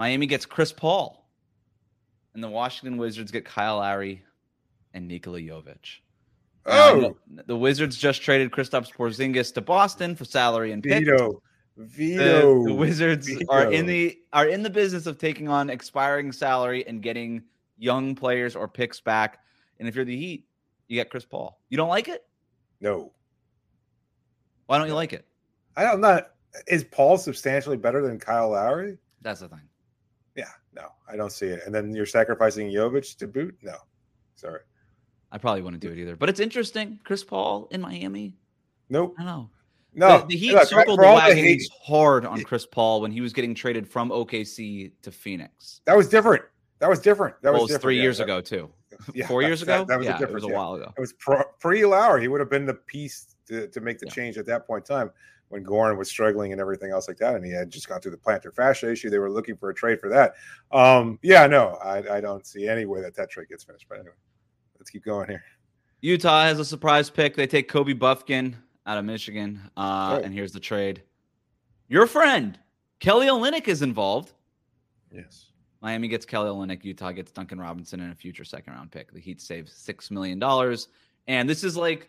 [0.00, 1.28] Miami gets Chris Paul,
[2.32, 4.24] and the Washington Wizards get Kyle Lowry
[4.94, 5.98] and Nikola Jovic.
[6.64, 11.42] Oh, know the Wizards just traded Kristaps Porzingis to Boston for salary and picks Vito,
[11.76, 12.64] the, Vito.
[12.64, 17.02] the Wizards are in the are in the business of taking on expiring salary and
[17.02, 17.42] getting
[17.76, 19.40] young players or picks back.
[19.78, 20.46] And if you're the Heat,
[20.88, 21.60] you get Chris Paul.
[21.68, 22.24] You don't like it?
[22.80, 23.12] No,
[24.64, 25.26] Why don't you like it?
[25.76, 26.30] I don't not.
[26.66, 28.96] Is Paul substantially better than Kyle Lowry?
[29.20, 29.60] That's the thing.
[30.74, 31.62] No, I don't see it.
[31.66, 33.56] And then you're sacrificing Jovic to boot?
[33.62, 33.76] No,
[34.36, 34.60] sorry,
[35.32, 36.16] I probably wouldn't do it either.
[36.16, 37.00] But it's interesting.
[37.04, 38.36] Chris Paul in Miami.
[38.88, 39.50] nope, I don't know.
[39.94, 40.18] no.
[40.20, 43.32] the, the Heat look, circled the wagons hate- hard on Chris Paul when he was
[43.32, 45.80] getting traded from OKC to Phoenix.
[45.86, 46.44] that was different.
[46.78, 47.34] That was different.
[47.42, 47.82] That Well, was different.
[47.82, 48.70] three Yeah, years that- ago too.
[49.14, 49.84] yeah, Four that- years ago.
[49.84, 50.92] That, was yeah, the it was a while ago.
[50.96, 51.14] It was
[51.58, 52.20] pre Lowry.
[52.22, 54.96] He would have been the piece to, to make the change at that point in
[54.96, 55.10] time
[55.50, 57.34] when Goran was struggling and everything else like that.
[57.34, 59.10] And he had just gone through the plantar fascia issue.
[59.10, 60.34] They were looking for a trade for that.
[60.72, 63.86] Um, yeah, no, I, I don't see any way that that trade gets finished.
[63.88, 64.14] But anyway,
[64.78, 65.42] let's keep going here.
[66.02, 67.34] Utah has a surprise pick.
[67.36, 69.60] They take Kobe Buffkin out of Michigan.
[69.76, 70.24] Uh, Right.
[70.24, 71.02] And here's the trade.
[71.88, 72.58] Your friend,
[73.00, 74.32] Kelly Olynyk, is involved.
[75.12, 75.46] Yes.
[75.82, 76.84] Miami gets Kelly Olynyk.
[76.84, 79.12] Utah gets Duncan Robinson and a future second round pick.
[79.12, 80.40] The Heat save $6 million.
[81.26, 82.08] And this is like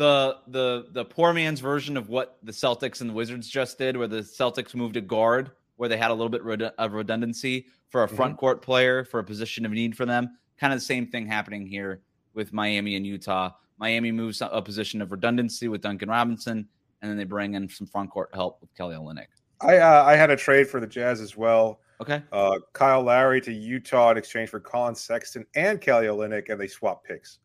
[0.00, 3.98] the the the poor man's version of what the Celtics and the Wizards just did,
[3.98, 8.04] where the Celtics moved a guard, where they had a little bit of redundancy for
[8.04, 10.38] a front court player for a position of need for them.
[10.58, 12.00] Kind of the same thing happening here
[12.32, 13.50] with Miami and Utah.
[13.76, 16.66] Miami moves a position of redundancy with Duncan Robinson,
[17.02, 19.26] and then they bring in some front court help with Kelly Olynyk.
[19.60, 21.80] I uh, I had a trade for the Jazz as well.
[22.00, 22.22] Okay.
[22.32, 26.68] Uh, Kyle Lowry to Utah in exchange for Collin Sexton and Kelly Olynyk, and they
[26.68, 27.40] swap picks.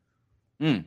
[0.61, 0.77] Hmm.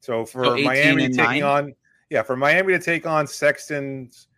[0.00, 1.42] So for So Miami taking nine?
[1.42, 1.74] on,
[2.08, 4.28] yeah, for Miami to take on Sexton's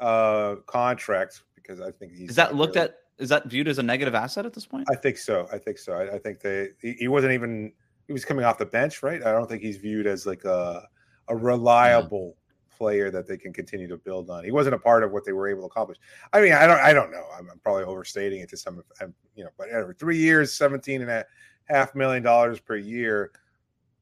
[0.00, 2.98] uh, contract because I think he's Is that looked really- at?
[3.18, 4.88] Is that viewed as a negative asset at this point?
[4.90, 5.46] I think so.
[5.52, 5.92] I think so.
[5.92, 7.72] I, I think they he, he wasn't even
[8.08, 9.24] he was coming off the bench, right?
[9.24, 10.88] I don't think he's viewed as like a
[11.28, 12.36] a reliable
[12.76, 14.42] player that they can continue to build on.
[14.44, 15.98] He wasn't a part of what they were able to accomplish.
[16.32, 17.22] I mean, I don't I don't know.
[17.38, 21.02] I'm, I'm probably overstating it to some I'm, you know, but every 3 years, 17
[21.02, 21.24] and a
[21.66, 23.30] half million dollars per year,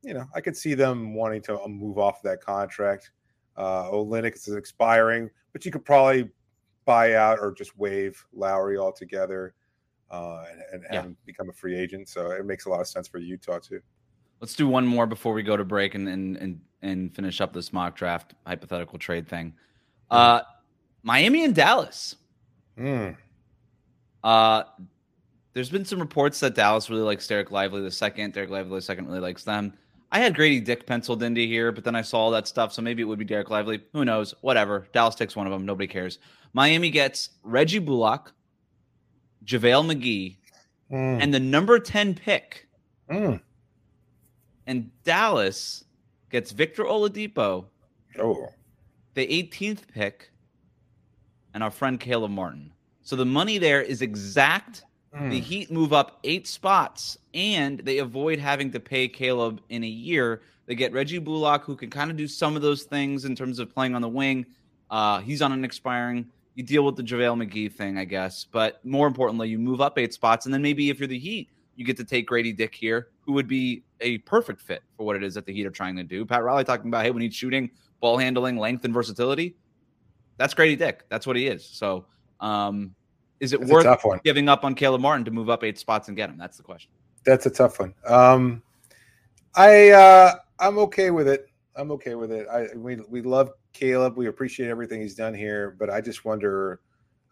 [0.02, 3.10] you know, I could see them wanting to uh, move off that contract.
[3.56, 6.30] Uh Olynyk is expiring, but you could probably
[6.84, 9.54] buy out or just waive Lowry altogether
[10.10, 11.04] uh, and, and, Yeah.
[11.04, 12.08] and become a free agent.
[12.08, 13.80] So it makes a lot of sense for Utah too.
[14.40, 17.52] Let's do one more before we go to break and and and, and finish up
[17.52, 19.52] this mock draft hypothetical trade thing.
[20.10, 20.40] Uh,
[21.02, 22.16] Miami and Dallas.
[22.78, 23.16] Mm.
[24.24, 24.62] Uh,
[25.52, 28.32] there's been some reports that Dallas really likes Dereck Lively the second.
[28.34, 29.74] Dereck Lively the second really likes them.
[30.12, 32.82] I had Grady Dick penciled into here, but then I saw all that stuff, so
[32.82, 33.80] maybe it would be Dereck Lively.
[33.92, 34.34] Who knows?
[34.40, 34.88] Whatever.
[34.92, 35.64] Dallas takes one of them.
[35.64, 36.18] Nobody cares.
[36.52, 38.32] Miami gets Reggie Bullock,
[39.44, 40.36] JaVale McGee,
[40.90, 41.22] Mm.
[41.22, 42.66] and the number 10 pick.
[43.08, 43.40] Mm.
[44.66, 45.84] And Dallas
[46.30, 47.66] gets Victor Oladipo,
[48.18, 48.48] Oh,
[49.14, 50.32] the 18th pick,
[51.54, 52.72] and our friend Caleb Martin.
[53.02, 54.82] So the money there is exact.
[55.14, 55.30] Mm.
[55.30, 59.88] The Heat move up eight spots, and they avoid having to pay Caleb in a
[59.88, 60.42] year.
[60.66, 63.58] They get Reggie Bullock, who can kind of do some of those things in terms
[63.58, 64.46] of playing on the wing.
[64.90, 66.26] Uh, he's on an expiring.
[66.54, 68.44] You deal with the JaVale McGee thing, I guess.
[68.44, 71.48] But more importantly, you move up eight spots, and then maybe if you're the Heat,
[71.74, 75.16] you get to take Grady Dick here, who would be a perfect fit for what
[75.16, 76.24] it is that the Heat are trying to do.
[76.24, 77.70] Pat Riley talking about, hey, we need shooting,
[78.00, 79.56] ball handling, length, and versatility.
[80.36, 81.04] That's Grady Dick.
[81.08, 81.64] That's what he is.
[81.64, 82.06] So,
[82.40, 82.94] um,
[83.40, 86.16] is it That's worth giving up on Caleb Martin to move up eight spots and
[86.16, 86.36] get him?
[86.36, 86.90] That's the question.
[87.24, 87.94] That's a tough one.
[88.06, 88.62] Um,
[89.54, 91.46] I uh, I'm okay with it.
[91.74, 92.46] I'm okay with it.
[92.48, 94.16] I we we love Caleb.
[94.16, 96.80] We appreciate everything he's done here, but I just wonder.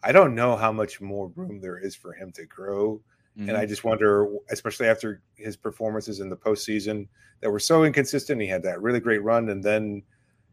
[0.01, 3.01] I don't know how much more room there is for him to grow,
[3.37, 3.49] mm-hmm.
[3.49, 7.07] and I just wonder, especially after his performances in the postseason
[7.41, 8.41] that were so inconsistent.
[8.41, 10.01] He had that really great run, and then,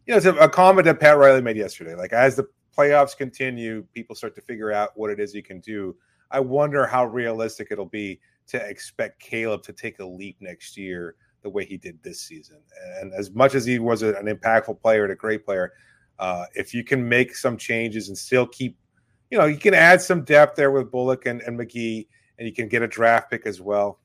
[0.04, 1.94] you know, it's a, a comment that Pat Riley made yesterday.
[1.94, 5.60] Like as the playoffs continue, people start to figure out what it is he can
[5.60, 5.96] do.
[6.30, 11.14] I wonder how realistic it'll be to expect Caleb to take a leap next year
[11.42, 12.58] the way he did this season.
[13.00, 15.72] And as much as he was an impactful player and a great player,
[16.18, 18.76] uh, if you can make some changes and still keep,
[19.30, 22.06] you know, you can add some depth there with Bullock and, and McGee,
[22.38, 24.00] and you can get a draft pick as well.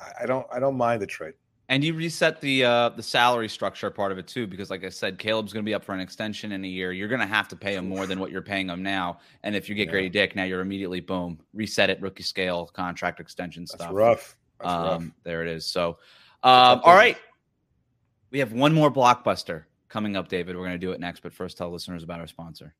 [0.00, 1.34] I, I don't, I don't mind the trade.
[1.70, 4.88] And you reset the uh, the salary structure part of it too, because like I
[4.88, 6.90] said, Caleb's going to be up for an extension in a year.
[6.90, 9.20] You're going to have to pay him more than what you're paying him now.
[9.44, 9.92] And if you get yeah.
[9.92, 13.78] Grady Dick, now you're immediately boom, reset it, rookie scale, contract extension stuff.
[13.78, 14.36] That's rough.
[14.58, 15.04] That's um, rough.
[15.22, 15.64] There it is.
[15.64, 15.98] So,
[16.42, 17.16] um, all right,
[18.32, 20.56] we have one more blockbuster coming up, David.
[20.56, 22.74] We're going to do it next, but first, tell listeners about our sponsor.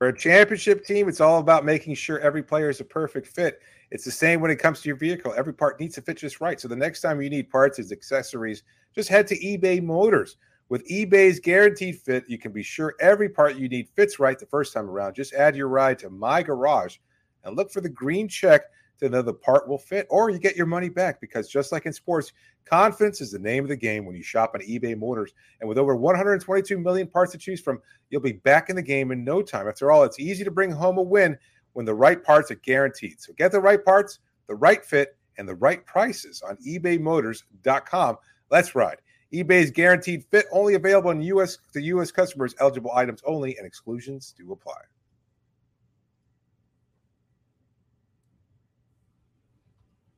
[0.00, 3.60] For a championship team, it's all about making sure every player is a perfect fit.
[3.90, 5.34] It's the same when it comes to your vehicle.
[5.36, 6.58] Every part needs to fit just right.
[6.58, 8.62] So the next time you need parts and accessories,
[8.94, 10.38] just head to eBay Motors.
[10.70, 14.46] With eBay's guaranteed fit, you can be sure every part you need fits right the
[14.46, 15.16] first time around.
[15.16, 16.96] Just add your ride to My Garage
[17.44, 18.62] and look for the green check
[19.00, 21.20] to the part will fit, or you get your money back.
[21.20, 22.32] Because just like in sports,
[22.64, 25.32] confidence is the name of the game when you shop on eBay Motors.
[25.60, 29.10] And with over 122 million parts to choose from, you'll be back in the game
[29.10, 29.68] in no time.
[29.68, 31.36] After all, it's easy to bring home a win
[31.72, 33.20] when the right parts are guaranteed.
[33.20, 38.16] So get the right parts, the right fit, and the right prices on ebaymotors.com.
[38.50, 38.98] Let's ride.
[39.32, 44.34] eBay's guaranteed fit only available in US to US customers, eligible items only, and exclusions
[44.36, 44.80] do apply.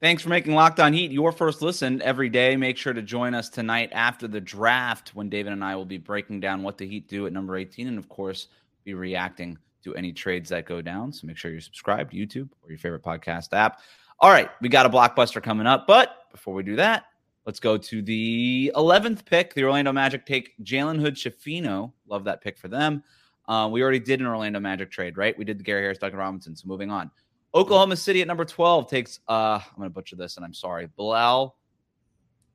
[0.03, 2.57] Thanks for making Locked On Heat your first listen every day.
[2.57, 5.97] Make sure to join us tonight after the draft when David and I will be
[5.97, 8.49] breaking down what the Heat do at number 18 and, of course,
[8.83, 11.13] be reacting to any trades that go down.
[11.13, 13.79] So make sure you're subscribed to YouTube or your favorite podcast app.
[14.19, 15.87] All right, we got a blockbuster coming up.
[15.87, 17.05] But before we do that,
[17.47, 19.55] let's go to the 11th pick.
[19.55, 21.93] The Orlando Magic take Jalen Hood Schifino.
[22.09, 23.05] Love that pick for them.
[23.47, 25.39] Uh, we already did an Orlando Magic trade, right?
[25.39, 26.57] We did the Gary Harris, Duncan Robinson.
[26.57, 27.09] So moving on.
[27.55, 30.89] Oklahoma City at number 12 takes, uh, I'm going to butcher this and I'm sorry,
[30.97, 31.57] Bilal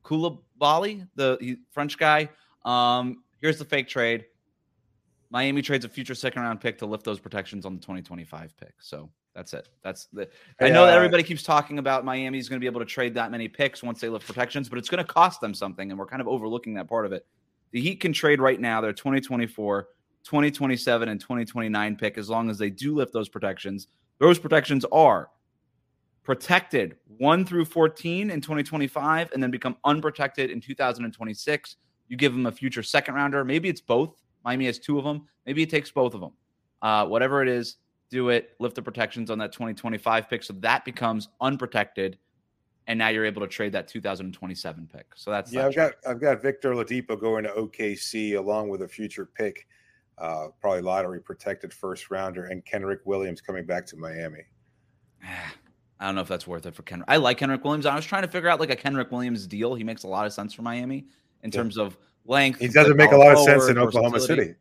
[0.04, 2.30] Coulibaly, the French guy.
[2.64, 4.24] Um, here's the fake trade.
[5.30, 8.72] Miami trades a future second round pick to lift those protections on the 2025 pick.
[8.80, 9.68] So that's it.
[9.82, 10.28] That's the.
[10.60, 13.30] I know that everybody keeps talking about Miami's going to be able to trade that
[13.30, 16.06] many picks once they lift protections, but it's going to cost them something, and we're
[16.06, 17.26] kind of overlooking that part of it.
[17.70, 19.88] The Heat can trade right now their 2024,
[20.24, 23.88] 2027, and 2029 pick as long as they do lift those protections.
[24.18, 25.30] Those protections are
[26.24, 31.76] protected 1 through 14 in 2025 and then become unprotected in 2026.
[32.08, 33.44] You give them a future second rounder.
[33.44, 35.26] Maybe it's both Miami has two of them.
[35.46, 36.32] Maybe it takes both of them.
[36.80, 37.76] Uh, whatever it is,
[38.10, 38.50] do it.
[38.58, 40.42] Lift the protections on that 2025 pick.
[40.42, 42.18] So that becomes unprotected.
[42.86, 45.06] And now you're able to trade that 2027 pick.
[45.14, 45.66] So that's yeah.
[45.66, 49.66] I've got I've got Victor Oladipo going to OKC along with a future pick,
[50.20, 54.42] uh, probably lottery protected first rounder, and Kenrich Williams coming back to Miami.
[56.00, 57.04] I don't know if that's worth it for Kenrich.
[57.08, 57.84] I like Kenrich Williams.
[57.84, 59.74] I was trying to figure out like a Kenrich Williams deal.
[59.74, 61.06] He makes a lot of sense for Miami
[61.42, 61.58] in yeah.
[61.58, 62.60] terms of length.
[62.60, 64.54] He doesn't make a lot of sense in Oklahoma City.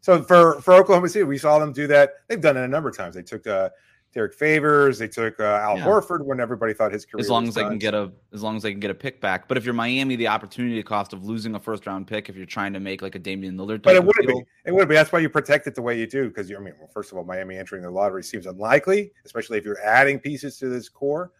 [0.00, 2.10] So for for Oklahoma City, we saw them do that.
[2.28, 3.14] They've done it a number of times.
[3.14, 3.70] They took uh,
[4.14, 4.98] Derrick Favors.
[4.98, 5.84] They took uh, Al yeah.
[5.84, 7.20] Horford when everybody thought his career.
[7.20, 7.64] As long as done.
[7.64, 9.48] they can get a, as long as they can get a pick back.
[9.48, 12.46] But if you're Miami, the opportunity cost of losing a first round pick, if you're
[12.46, 14.42] trying to make like a Damian Lillard, but it wouldn't be.
[14.64, 14.94] It would be.
[14.94, 16.28] That's why you protect it the way you do.
[16.28, 19.58] Because you, I mean, well, first of all, Miami entering the lottery seems unlikely, especially
[19.58, 21.32] if you're adding pieces to this core.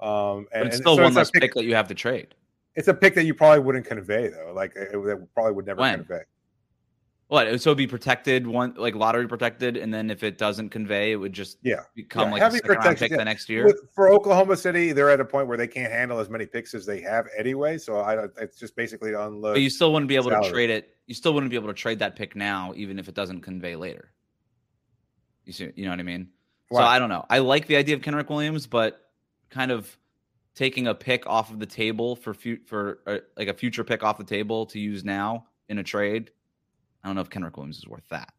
[0.00, 1.94] Um, and, but it's still and so one less pick, pick that you have to
[1.94, 2.34] trade.
[2.74, 4.52] It's a pick that you probably wouldn't convey though.
[4.54, 6.04] Like it, it probably would never when?
[6.04, 6.22] convey.
[7.32, 7.46] What?
[7.62, 11.16] So it'd be protected one like lottery protected, and then if it doesn't convey, it
[11.16, 13.16] would just yeah become yeah, like heavy a pick yeah.
[13.16, 13.64] the next year.
[13.64, 16.74] With, for Oklahoma City, they're at a point where they can't handle as many picks
[16.74, 17.78] as they have anyway.
[17.78, 19.54] So I it's just basically to unload.
[19.54, 20.44] But you still wouldn't be able salary.
[20.44, 20.90] to trade it.
[21.06, 23.76] You still wouldn't be able to trade that pick now, even if it doesn't convey
[23.76, 24.12] later.
[25.46, 26.28] You see, you know what I mean?
[26.70, 26.80] Wow.
[26.80, 27.24] So I don't know.
[27.30, 29.08] I like the idea of Kenrich Williams, but
[29.48, 29.96] kind of
[30.54, 34.02] taking a pick off of the table for fu- for uh, like a future pick
[34.02, 36.30] off the table to use now in a trade
[37.02, 38.32] I don't know if Kenrich Williams is worth that.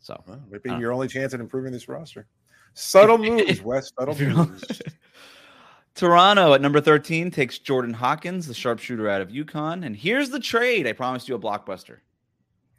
[0.00, 2.26] So well, maybe uh, your only chance at improving this roster.
[2.74, 3.90] Subtle moves, Wes.
[3.98, 4.82] Subtle moves.
[5.94, 9.86] Toronto at number 13 takes Jordan Hawkins, the sharpshooter out of UConn.
[9.86, 10.86] And here's the trade.
[10.86, 11.98] I promised you a blockbuster.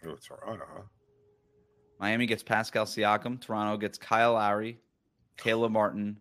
[0.05, 0.83] Oh, Toronto, huh?
[1.99, 3.41] Miami gets Pascal Siakam.
[3.41, 4.79] Toronto gets Kyle Lowry,
[5.35, 6.17] Caleb Martin,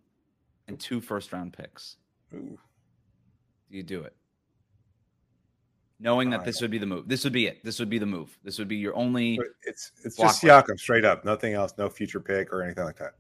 [0.69, 1.99] and two first round picks.
[2.35, 2.59] Ooh.
[3.71, 4.17] do you do it?
[5.99, 7.09] Knowing that this would be the move.
[7.09, 7.65] This would be it.
[7.65, 8.39] This would be the move.
[8.45, 10.43] This would be your only it's it's just.
[10.43, 13.15] Siakam straight up, nothing else, no future pick or anything like that.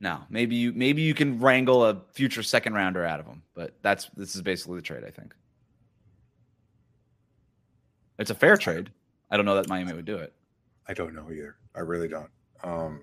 [0.00, 0.20] no.
[0.30, 4.08] Maybe you maybe you can wrangle a future second rounder out of him, but that's
[4.16, 5.34] this is basically the trade, I think.
[8.18, 8.90] It's a fair trade.
[9.30, 10.32] I don't know that Miami would do it.
[10.88, 11.56] I don't know either.
[11.74, 12.30] I really don't.
[12.62, 13.00] Um,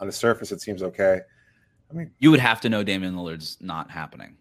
[0.00, 1.20] on the surface, it seems okay.
[1.90, 4.36] I mean, You would have to know Damian Lillard's not happening.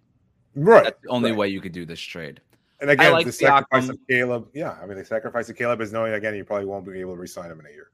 [0.56, 0.84] right.
[0.84, 1.38] That's the only right.
[1.39, 2.41] way you could do this trade.
[2.79, 3.89] And again, like the sacrifice Siakam.
[3.89, 4.47] of Caleb.
[4.53, 7.13] Yeah, I mean, the sacrifice of Caleb is knowing again you probably won't be able
[7.15, 7.89] to resign him in a year.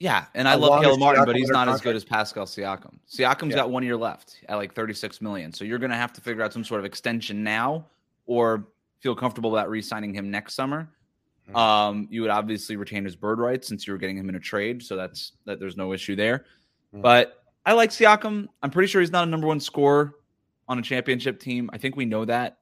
[0.00, 2.46] Yeah, and I How love Caleb Martin, Siakam but he's not as good as Pascal
[2.46, 2.98] Siakam.
[3.08, 3.56] Siakam's Yeah.
[3.56, 5.52] got one year left at like 36 million.
[5.52, 7.86] So you're going to have to figure out some sort of extension now
[8.24, 8.66] or
[9.00, 10.88] feel comfortable about re-signing him next summer.
[11.50, 11.56] Mhm.
[11.56, 14.40] Um, you would obviously retain his bird rights since you were getting him in a
[14.40, 16.46] trade, so that's that there's no issue there.
[16.94, 17.02] Mhm.
[17.02, 18.48] But I like Siakam.
[18.62, 20.14] I'm pretty sure he's not a number one scorer
[20.66, 21.68] on a championship team.
[21.74, 22.56] I think we know that.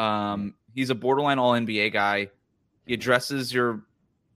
[0.00, 2.30] Um, he's a borderline all NBA guy.
[2.86, 3.82] He addresses your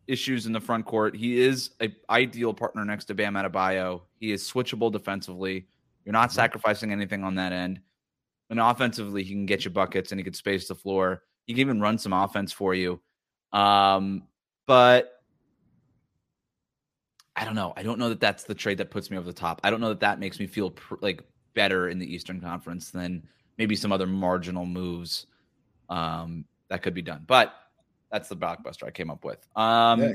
[0.07, 1.17] issues in the front court.
[1.17, 4.03] He is an ideal partner next to Bam Adebayo.
[4.21, 5.67] He is switchable defensively.
[6.05, 7.81] You're not sacrificing anything on that end.
[8.51, 11.23] And offensively, he can get you buckets and he could space the floor.
[11.47, 13.01] He can even run some offense for you.
[13.55, 14.25] Um,
[14.67, 15.23] but
[17.37, 17.73] I don't know.
[17.75, 19.63] I don't know that that's the trade that puts me over the top.
[19.65, 21.23] I don't know that that makes me feel pr- like
[21.55, 25.27] better in the Eastern Conference than maybe some other marginal moves
[25.89, 27.25] um, that could be done.
[27.27, 27.55] But
[28.11, 29.47] that's the blockbuster I came up with.
[29.57, 30.13] Um, Yeah.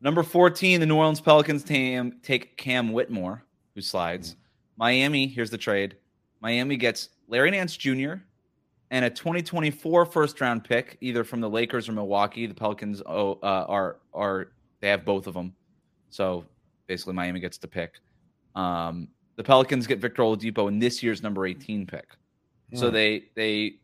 [0.00, 3.44] Number 14, the New Orleans Pelicans tam- take Cam Whitmore,
[3.76, 4.34] who slides.
[4.76, 5.96] Miami, here's the trade.
[6.40, 8.14] Miami gets Larry Nance Jr.
[8.90, 12.46] and a 2024 first round pick, either from the Lakers or Milwaukee.
[12.46, 14.48] The Pelicans oh, uh, are are
[14.80, 15.54] they have both of them,
[16.10, 16.44] so
[16.88, 18.00] basically Miami gets to pick.
[18.56, 22.08] Um, the Pelicans get Victor Oladipo in this year's number 18 pick.
[22.74, 23.76] So they they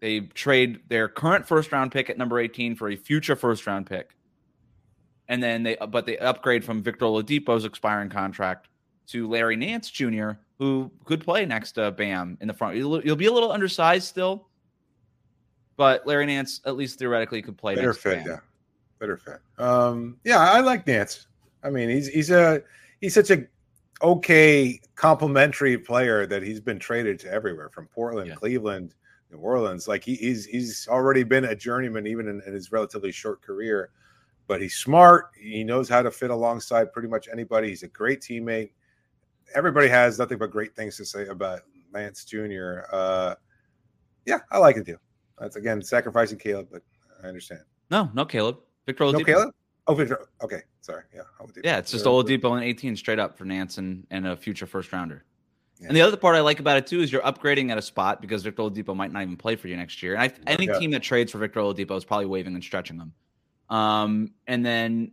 [0.00, 3.86] they trade their current first round pick at number 18 for a future first round
[3.86, 4.14] pick.
[5.28, 8.68] And then they but they upgrade from Victor Oladipo's expiring contract
[9.08, 12.76] to Larry Nance Jr., who could play next to Bam in the front.
[12.76, 14.48] You'll, you'll be a little undersized still,
[15.76, 18.38] but Larry Nance at least theoretically could play better next to fit, yeah,
[18.98, 19.40] better fit.
[19.58, 21.26] Um, yeah, I like Nance.
[21.62, 22.62] I mean, he's he's a
[23.00, 23.44] he's such a
[24.02, 28.34] okay complementary player that he's been traded to everywhere from Portland, Yeah.
[28.34, 28.94] Cleveland,
[29.36, 29.88] New Orleans.
[29.88, 33.90] Like he, he's he's already been a journeyman even in, in his relatively short career.
[34.46, 35.30] But he's smart.
[35.38, 37.68] He knows how to fit alongside pretty much anybody.
[37.68, 38.70] He's a great teammate.
[39.54, 42.80] Everybody has nothing but great things to say about Nance Jr.
[42.92, 43.34] Uh,
[44.24, 44.98] yeah, I like it too.
[45.38, 46.82] That's again sacrificing Caleb, but
[47.22, 47.62] I understand.
[47.90, 48.58] No, no Caleb.
[48.86, 49.18] Victor Oladipo.
[49.18, 49.54] No, Caleb.
[49.88, 50.28] Oh, Victor.
[50.42, 51.04] Okay, sorry.
[51.14, 51.64] Yeah, Oladipo.
[51.64, 52.04] Yeah, it's just.
[52.04, 55.24] Oladipo and 18 straight up for Nance and, and a future first rounder.
[55.80, 55.88] Yeah.
[55.88, 58.20] And the other part I like about it too is you're upgrading at a spot
[58.22, 60.14] because Victor Oladipo might not even play for you next year.
[60.14, 60.78] And I, any Yeah.
[60.78, 63.12] team that trades for Victor Oladipo is probably waving and stretching them.
[63.68, 65.12] Um, and then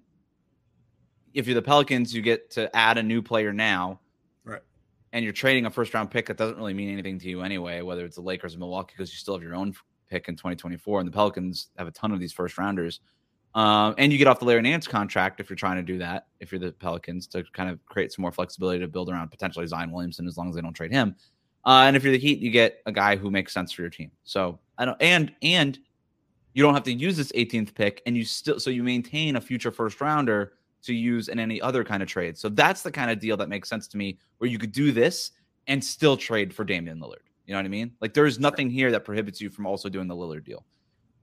[1.33, 3.99] if you're the Pelicans, you get to add a new player now.
[4.45, 4.61] Right.
[5.11, 7.81] And you're trading a first round pick that doesn't really mean anything to you anyway,
[7.81, 9.73] whether it's the Lakers or Milwaukee, because you still have your own
[10.09, 10.99] pick in 2024.
[10.99, 12.99] And the Pelicans have a ton of these first rounders.
[13.55, 16.27] Um, and you get off the Larry Nance contract if you're trying to do that,
[16.39, 19.67] if you're the Pelicans, to kind of create some more flexibility to build around potentially
[19.67, 21.15] Zion Williamson as long as they don't trade him.
[21.65, 23.91] Uh, and if you're the Heat, you get a guy who makes sense for your
[23.91, 24.11] team.
[24.23, 25.79] So I don't and and
[26.53, 29.41] you don't have to use this 18th pick, and you still so you maintain a
[29.41, 32.37] future first rounder to use in any other kind of trade.
[32.37, 34.91] So that's the kind of deal that makes sense to me, where you could do
[34.91, 35.31] this
[35.67, 37.23] and still trade for Damian Lillard.
[37.45, 37.91] You know what I mean?
[38.01, 40.65] Like there's nothing here that prohibits you from also doing the Lillard deal.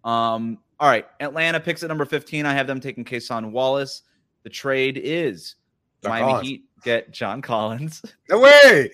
[0.05, 2.47] Um, all right, Atlanta picks at number 15.
[2.47, 4.03] I have them taking Kason Wallace.
[4.45, 5.57] The trade is
[6.03, 6.49] John Miami Collins.
[6.49, 8.03] Heat get John Collins.
[8.31, 8.91] No way.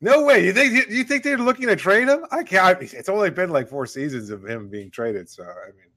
[0.00, 0.44] No way.
[0.46, 2.24] You think you think they're looking to trade him?
[2.32, 2.80] I can't.
[2.82, 5.90] It's only been like four seasons of him being traded, so I mean,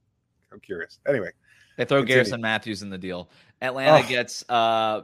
[0.51, 0.99] I'm curious.
[1.07, 1.29] Anyway,
[1.77, 2.15] They throw Continue.
[2.15, 3.29] Garrison Mathews in the deal.
[3.61, 4.09] Atlanta Oh.
[4.09, 5.03] gets uh,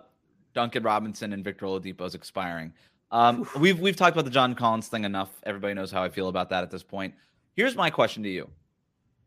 [0.54, 2.74] Duncan Robinson and Victor Oladipo's expiring.
[3.12, 5.30] Um, we've we've talked about the John Collins thing enough.
[5.44, 7.14] Everybody knows how I feel about that at this point.
[7.56, 8.50] Here's my question to you.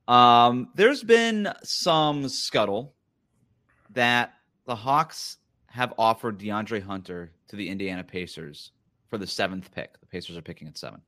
[0.08, 2.94] Um, there's been some scuttle
[3.90, 4.34] that
[4.66, 8.72] the Hawks have offered DeAndre Hunter to the Indiana Pacers
[9.09, 9.98] for the seventh pick.
[10.00, 11.00] The Pacers are picking at seven.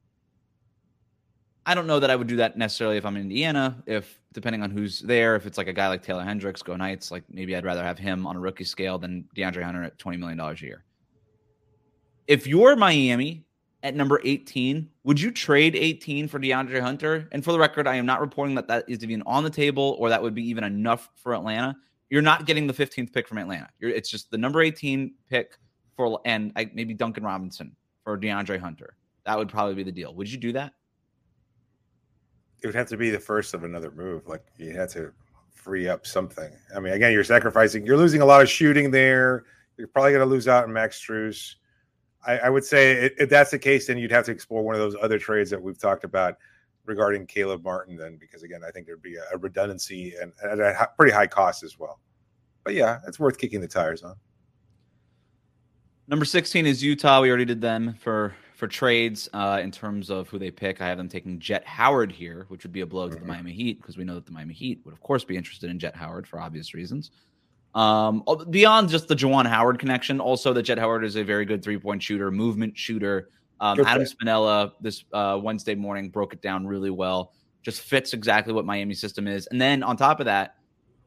[1.67, 3.83] I don't know that I would do that necessarily if I'm in Indiana.
[3.87, 7.11] If depending on who's there, if it's like a guy like Taylor Hendricks, go Knights,
[7.11, 10.19] like maybe I'd rather have him on a rookie scale than DeAndre Hunter at $20
[10.19, 10.85] million a year.
[12.27, 13.44] If you're Miami
[13.85, 17.29] at number 18, would you trade 18 for DeAndre Hunter?
[17.31, 19.97] And for the record, I am not reporting that that is even on the table
[20.01, 21.77] or that would be even enough for Atlanta.
[22.11, 23.69] You're not getting the 15th pick from Atlanta.
[23.79, 25.59] You're, it's just the number 18 pick
[25.97, 28.97] for and I, maybe Duncan Robinson for DeAndre Hunter.
[29.25, 30.15] That would probably be the deal.
[30.15, 30.73] Would you do that?
[32.65, 34.27] it would have to be the first of another move.
[34.27, 35.13] Like you had to
[35.53, 36.51] free up something.
[36.75, 37.85] I mean, again, you're sacrificing.
[37.85, 39.45] You're losing a lot of shooting there.
[39.77, 41.57] You're probably going to lose out in Max Strus.
[42.27, 44.81] I, I would say if that's the case, then you'd have to explore one of
[44.81, 46.37] those other trades that we've talked about
[46.87, 47.97] regarding Caleb Martin.
[47.97, 51.27] Then, because again, I think there'd be a, redundancy and, and at a pretty high
[51.27, 52.01] cost as well.
[52.65, 54.15] But yeah, it's worth kicking the tires on.
[56.07, 57.21] Number 16 is Utah.
[57.21, 60.81] We already did them for for trades uh, in terms of who they pick.
[60.81, 63.29] I have them taking Jett Howard here, which would be a blow to the mm-hmm.
[63.29, 65.79] Miami Heat because we know that the Miami Heat would, of course, be interested in
[65.79, 67.11] Jett Howard for obvious reasons.
[67.75, 71.63] Um, beyond just the Juwan Howard connection, also that Jett Howard is a very good
[71.63, 73.31] three point shooter, movement shooter.
[73.61, 77.33] Um, Adam Spinella this uh, Wednesday morning broke it down really well.
[77.63, 79.47] Just fits exactly what Miami system is.
[79.49, 80.57] And then on top of that,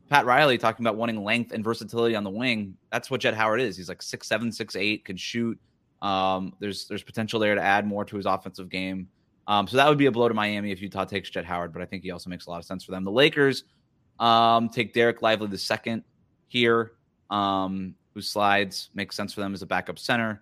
[0.10, 2.76] Pat Riley talking about wanting length and versatility on the wing.
[2.92, 3.78] That's what Jett Howard is.
[3.78, 5.60] He's like six seven, six eight, can shoot.
[6.02, 9.08] Um, there's there's potential there to add more to his offensive game.
[9.48, 11.82] Um, so that would be a blow to Miami if Utah takes Jett Howard, but
[11.82, 13.06] I think he also makes a lot of sense for them.
[13.06, 13.64] The Lakers
[14.20, 16.04] um, take Dereck Lively the second
[16.48, 16.94] here,
[17.30, 20.42] um, who slides makes sense for them as a backup center.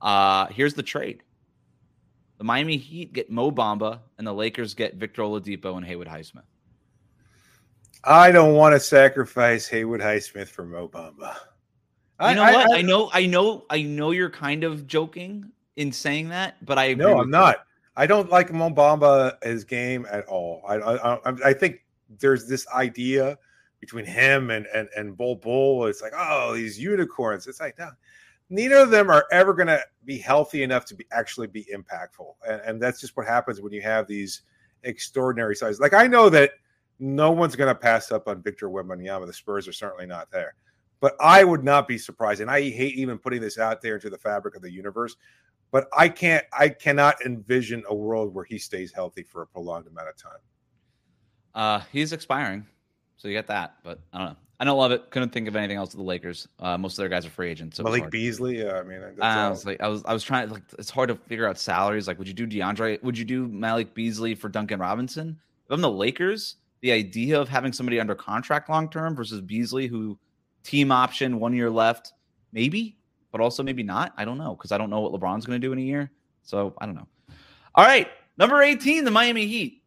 [0.00, 1.22] Uh, here's the trade:
[2.38, 6.42] the Miami Heat get Mo Bamba, and the Lakers get Victor Oladipo and Haywood Highsmith.
[8.04, 11.36] I don't want to sacrifice Haywood Highsmith for Mo Bamba.
[12.20, 12.72] You know I, what?
[12.72, 14.10] I, I, know, I know, I know.
[14.12, 17.66] You're kind of joking in saying that, but I no, I'm not.
[17.96, 20.62] I don't like Mo Bamba his game at all.
[20.66, 21.84] I, I I think
[22.18, 23.38] there's this idea
[23.86, 25.86] between him and and and Bol Bol.
[25.86, 27.46] It's like oh these unicorns.
[27.46, 27.90] It's like no,
[28.50, 32.34] neither of them are ever going to be healthy enough to be actually be impactful,
[32.48, 34.42] and, and that's just what happens when you have these
[34.82, 35.80] extraordinary sizes.
[35.80, 36.50] Like I know that
[36.98, 39.26] no one's going to pass up on Victor Wembanyama.
[39.26, 40.54] The Spurs are certainly not there.
[41.00, 44.08] But I would not be surprised, and I hate even putting this out there into
[44.08, 45.16] the fabric of the universe.
[45.70, 49.88] But I can't, I cannot envision a world where he stays healthy for a prolonged
[49.88, 50.38] amount of time.
[51.54, 52.66] Uh, he's expiring,
[53.16, 53.76] so you get that.
[53.82, 54.36] But I don't know.
[54.58, 55.10] I don't love it.
[55.10, 56.48] Couldn't think of anything else to the Lakers.
[56.58, 57.76] Uh, most of their guys are free agents.
[57.76, 58.58] So Malik Beasley.
[58.58, 60.48] Yeah, I mean, I was like, I was, I was trying.
[60.48, 62.08] Like, it's hard to figure out salaries.
[62.08, 63.02] Like, would you do DeAndre?
[63.02, 65.38] Would you do Malik Beasley for Duncan Robinson?
[65.66, 69.88] If I'm the Lakers, the idea of having somebody under contract long term versus Beasley,
[69.88, 70.18] who
[70.62, 72.14] team option, one year left,
[72.52, 72.96] maybe,
[73.32, 74.14] but also maybe not.
[74.16, 76.10] I don't know because I don't know what LeBron's going to do in a year.
[76.42, 77.08] So I don't know.
[77.74, 78.08] All right,
[78.38, 79.82] number 18, the Miami Heat.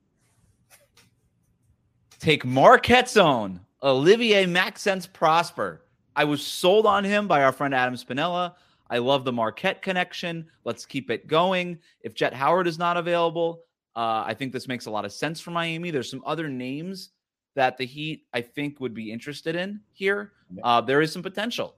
[2.20, 5.86] Take Marquette's own Olivier Maxence Prosper.
[6.17, 8.55] I was sold on him by our friend Adam Spinella.
[8.89, 10.45] I love the Marquette connection.
[10.65, 11.80] Let's keep it going.
[12.01, 13.63] If Jett Howard is not available,
[13.95, 15.91] uh, I think this makes a lot of sense for Miami.
[15.91, 17.11] There's some other names
[17.55, 20.34] that the Heat, I think, would be interested in here.
[20.61, 21.76] Uh, there is some potential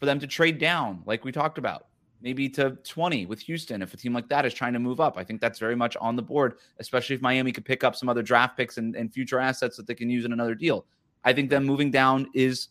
[0.00, 1.88] for them to trade down, like we talked about,
[2.22, 5.18] maybe to 20 with Houston if a team like that is trying to move up.
[5.18, 8.08] I think that's very much on the board, especially if Miami could pick up some
[8.08, 10.86] other draft picks and, and future assets that they can use in another deal.
[11.24, 12.68] I think them moving down is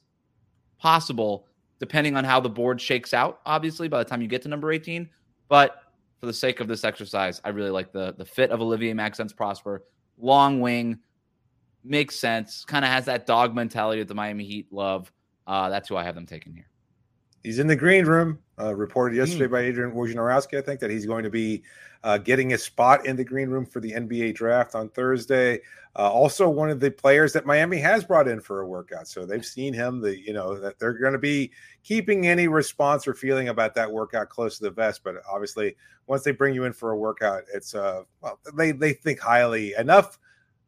[0.80, 1.48] possible
[1.80, 4.72] depending on how the board shakes out, obviously, by the time you get to number
[4.72, 5.10] 18.
[5.48, 5.82] But
[6.20, 9.34] for the sake of this exercise, I really like the the fit of Olivier Maxence
[9.34, 9.84] Prosper,
[10.18, 11.00] long wing,
[11.84, 12.64] makes sense.
[12.64, 15.12] Kind of has that dog mentality that the Miami Heat love.
[15.48, 16.71] Uh, that's who I have them taking here.
[17.44, 18.40] He's in the green room.
[18.60, 19.52] Uh, reported yesterday mm.
[19.52, 21.64] by Adrian Wojnarowski, I think, that he's going to be
[22.04, 25.60] uh, getting a spot in the green room for the NBA draft on Thursday.
[25.96, 29.26] Uh, also, one of the players that Miami has brought in for a workout, so
[29.26, 30.00] they've seen him.
[30.00, 31.52] The you know that they're going to be
[31.84, 35.04] keeping any response or feeling about that workout close to the vest.
[35.04, 35.76] But obviously,
[36.08, 39.74] once they bring you in for a workout, it's uh well they they think highly
[39.74, 40.18] enough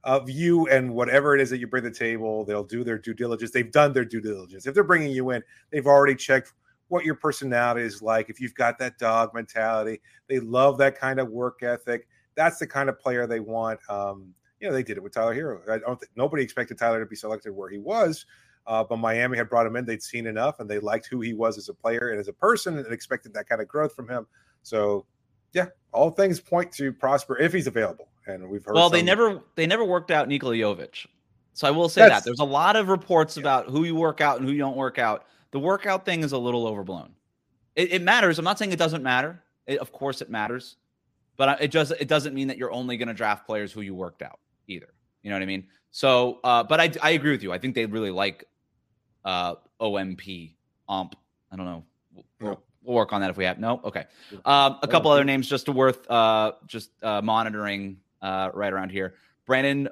[0.03, 2.43] of you and whatever it is that you bring to the table.
[2.43, 3.51] They'll do their due diligence.
[3.51, 4.65] They've done their due diligence.
[4.65, 6.51] If they're bringing you in, they've already checked
[6.87, 8.29] what your personality is like.
[8.29, 12.07] If you've got that dog mentality, they love that kind of work ethic.
[12.35, 13.79] That's the kind of player they want.
[13.89, 15.69] Um, you know, they did it with Tyler Herro.
[15.69, 18.25] I don't think nobody expected Tyler to be selected where he was.
[18.65, 19.83] Uh, but Miami had brought him in.
[19.83, 22.33] They'd seen enough, and they liked who he was as a player and as a
[22.33, 24.25] person, and expected that kind of growth from him.
[24.61, 25.05] So,
[25.51, 28.75] yeah, all things point to Prosper if he's available and we've heard.
[28.75, 28.93] Well, some...
[28.93, 31.05] they never they never worked out Nikola Jovic,
[31.53, 32.15] so I will say That's...
[32.15, 33.41] that there's a lot of reports yeah.
[33.41, 35.25] about who you work out and who you don't work out.
[35.53, 37.13] The workout thing is a little overblown.
[37.75, 38.39] It, it matters.
[38.39, 39.43] I'm not saying it doesn't matter.
[39.67, 40.77] It, of course, it matters,
[41.37, 43.93] but it just it doesn't mean that you're only going to draft players who you
[43.93, 44.93] worked out either.
[45.21, 45.67] You know what I mean?
[45.91, 47.53] So, uh, but I I agree with you.
[47.53, 48.45] I think they really like
[49.23, 50.55] uh, OMP
[50.89, 51.15] ump.
[51.51, 51.83] I don't know.
[52.39, 53.79] We'll, we'll work on that if we have no.
[53.85, 54.05] Okay.
[54.45, 58.89] Um, a couple other names just to worth uh, just uh, monitoring uh, right around
[58.89, 59.13] here.
[59.47, 59.87] Brandin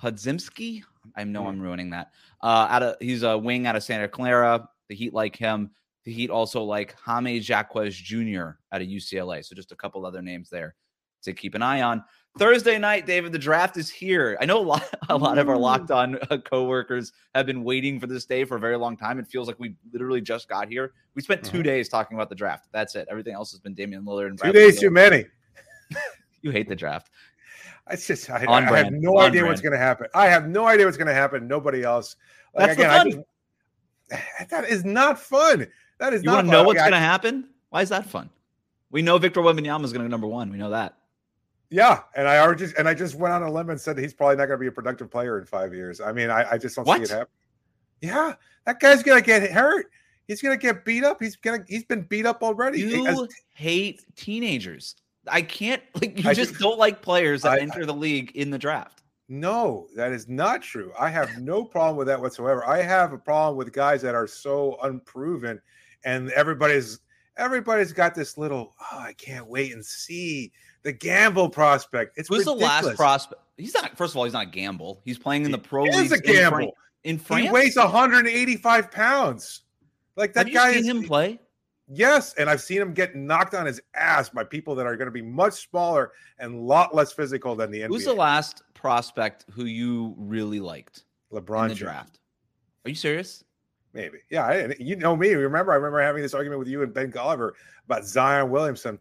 [0.00, 0.82] Podziemski.
[1.16, 2.12] I know I'm ruining that.
[2.40, 4.68] Uh, out of he's a wing out of Santa Clara.
[4.90, 5.70] The Heat like him.
[6.04, 8.50] The Heat also like Jaime Jaquez Jr.
[8.72, 9.44] out of UCLA.
[9.44, 10.74] So just a couple other names there
[11.22, 12.02] to keep an eye on.
[12.38, 14.36] Thursday night, David, the draft is here.
[14.40, 18.00] I know a lot, a lot of our locked on uh, coworkers have been waiting
[18.00, 19.20] for this day for a very long time.
[19.20, 20.92] It feels like we literally just got here.
[21.14, 21.64] We spent 2 Mhm.
[21.64, 22.66] days talking about the draft.
[22.72, 23.06] That's it.
[23.08, 25.24] Everything else has been Damian Lillard and Two Bradley days too many.
[26.42, 27.10] You hate the draft.
[27.90, 30.06] It's just I, I have no On idea what's going to happen.
[30.14, 31.46] I have no idea what's going to happen.
[31.46, 32.16] Nobody else.
[32.54, 33.18] Like That's the again, I just,
[34.50, 35.66] that is not fun.
[35.98, 37.48] That is You not want to know what's going to happen?
[37.70, 38.30] Why is that fun?
[38.90, 40.50] We know Victor Wembanyama is going to go number one.
[40.50, 40.96] We know that.
[41.72, 44.12] Yeah, and I already just and I just went on a limb and said he's
[44.12, 46.00] probably not going to be a productive player in five years.
[46.00, 46.96] I mean, I, I just don't What?
[46.98, 47.28] see it happen.
[48.00, 48.34] Yeah,
[48.66, 49.86] that guy's going to get hurt.
[50.26, 51.22] He's going to get beat up.
[51.22, 52.80] He's gonna he's been beat up already.
[52.80, 54.96] You As- hate teenagers.
[55.28, 58.32] I can't like you I just do- don't like players that I- enter the league
[58.34, 58.99] in the draft.
[59.30, 60.92] No, that is not true.
[60.98, 62.66] I have no problem with that whatsoever.
[62.68, 65.62] I have a problem with guys that are so unproven,
[66.04, 66.98] and everybody's
[67.36, 68.74] everybody's got this little.
[68.92, 70.50] Oh, I can't wait and see
[70.82, 72.18] the gamble prospect.
[72.18, 73.40] It's Who's the last prospect?
[73.56, 73.96] He's not.
[73.96, 75.00] First of all, he's not Gamble.
[75.04, 76.72] He's playing in the pro It leagues is a gamble.
[77.04, 77.52] in He France.
[77.52, 79.60] weighs 185 pounds.
[80.16, 81.38] Like that Have guy you seen is him play?
[81.92, 85.06] Yes, and I've seen him get knocked on his ass by people that are going
[85.06, 87.88] to be much smaller and a lot less physical than the NBA.
[87.88, 91.78] Who's the last prospect who you really liked LeBron in the James.
[91.80, 92.18] draft?
[92.84, 93.44] Are you serious?
[93.92, 94.18] Maybe.
[94.30, 94.46] Yeah.
[94.46, 95.34] I, you know me.
[95.34, 97.52] Remember, I remember having this argument with you and Ben Golliver
[97.84, 98.98] about Zion Williamson.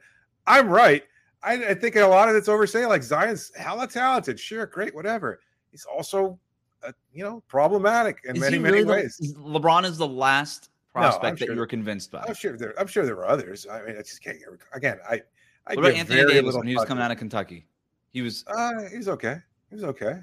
[0.47, 1.03] I'm right.
[1.43, 2.89] I, I think a lot of it's overstated.
[2.89, 4.39] Like Zion's hella talented.
[4.39, 5.39] Sure, great, whatever.
[5.71, 6.38] He's also,
[6.84, 9.36] uh, you know, problematic in Is many, he many the- ways.
[9.38, 12.25] LeBron is the last prospect that sure you were convinced by.
[12.27, 12.73] I'm sure there.
[12.80, 13.65] I'm sure there were others.
[13.71, 14.49] I mean, I just can't get.
[14.73, 15.21] Again, I.
[15.67, 17.65] I What about Anthony Davis when he was coming out of Kentucky?
[18.11, 19.38] He was Uh, he's okay.
[19.72, 20.22] He's okay.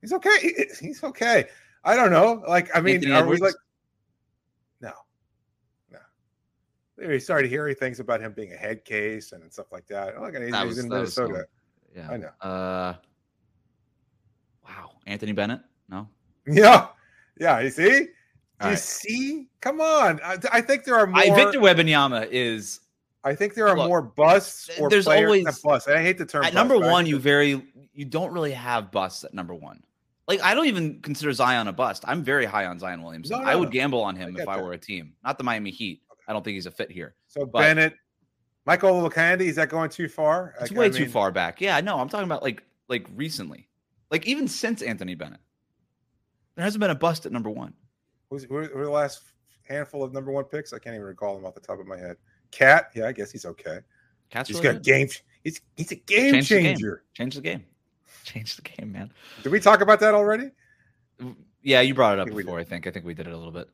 [0.00, 0.30] He's okay.
[0.40, 1.46] He- He's okay.
[1.84, 2.42] I don't know.
[2.48, 3.54] Like, I mean, Anthony are we like?
[4.80, 4.92] No,
[5.90, 5.98] no.
[7.10, 10.20] He started hearing things about him being a head case and stuff like that.
[10.20, 11.46] Look, he's, That he's in was Minnesota.
[11.94, 12.08] yeah.
[12.10, 12.30] I know.
[12.40, 12.94] Uh,
[14.66, 15.60] wow, Anthony Bennett?
[15.88, 16.08] No,
[16.46, 16.88] Yeah,
[17.40, 17.60] yeah.
[17.60, 18.08] You see?
[18.60, 18.78] All you right.
[18.78, 19.48] see?
[19.60, 20.20] Come on.
[20.22, 21.20] I, I think there are more.
[21.20, 22.80] I, Victor Wembanyama is
[23.24, 25.88] I think there are Look, more busts or there's players always- than busts.
[25.88, 27.06] I hate the term at bust, number one.
[27.06, 27.62] You very
[27.92, 29.82] you don't really have busts at number one.
[30.28, 32.04] Like I don't even consider Zion a bust.
[32.06, 33.40] I'm very high on Zion Williamson.
[33.42, 33.72] No, I would no.
[33.72, 34.64] gamble on him get if I that.
[34.64, 36.02] were a team, not the Miami Heat.
[36.28, 37.14] I don't think he's a fit here.
[37.26, 37.94] So but- Bennett,
[38.66, 40.54] Michael Candy, is that going too far?
[40.60, 41.60] It's Like, way I too far back.
[41.60, 43.68] Yeah, no, I'm talking about like like recently,
[44.10, 45.40] like even since Anthony Bennett,
[46.54, 47.74] there hasn't been a bust at number one.
[48.30, 49.22] Who's who who are the last
[49.66, 50.72] handful of number one picks?
[50.72, 52.16] I can't even recall them off the top of my head.
[52.50, 53.80] Cat, yeah, I guess he's okay.
[54.30, 54.84] Cat's He's really got good.
[54.84, 55.08] game.
[55.44, 56.64] He's he's a game Change the game.
[56.64, 57.02] changer.
[57.14, 57.64] Change the game.
[58.24, 59.10] Change the game, man.
[59.42, 60.50] Did we talk about that already?
[61.62, 62.58] Yeah, you brought it up we before.
[62.58, 62.86] I think.
[62.86, 63.68] I think we did it a little bit.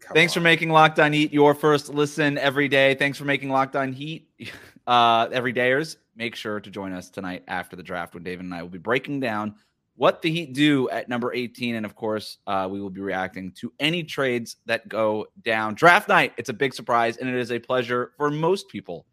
[0.00, 2.94] Come Thanks for making Locked On Heat your first listen every day.
[2.94, 4.28] Thanks for making Locked On Heat
[4.86, 5.96] uh, every dayers.
[6.16, 8.78] Make sure to join us tonight after the draft when David and I will be
[8.78, 9.54] breaking down
[9.98, 11.74] what the Heat do at number 18.
[11.74, 15.74] And of course, uh, we will be reacting to any trades that go down.
[15.74, 19.04] Draft night, it's a big surprise, and it is a pleasure for most people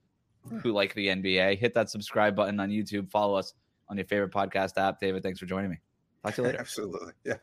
[0.61, 1.57] who like the NBA.
[1.57, 3.09] Hit that subscribe button on YouTube.
[3.09, 3.55] Follow us
[3.89, 4.99] on your favorite podcast app.
[4.99, 5.79] David, thanks for joining me.
[6.23, 6.59] Talk to you later.
[6.61, 7.13] Absolutely.
[7.25, 7.37] Yeah.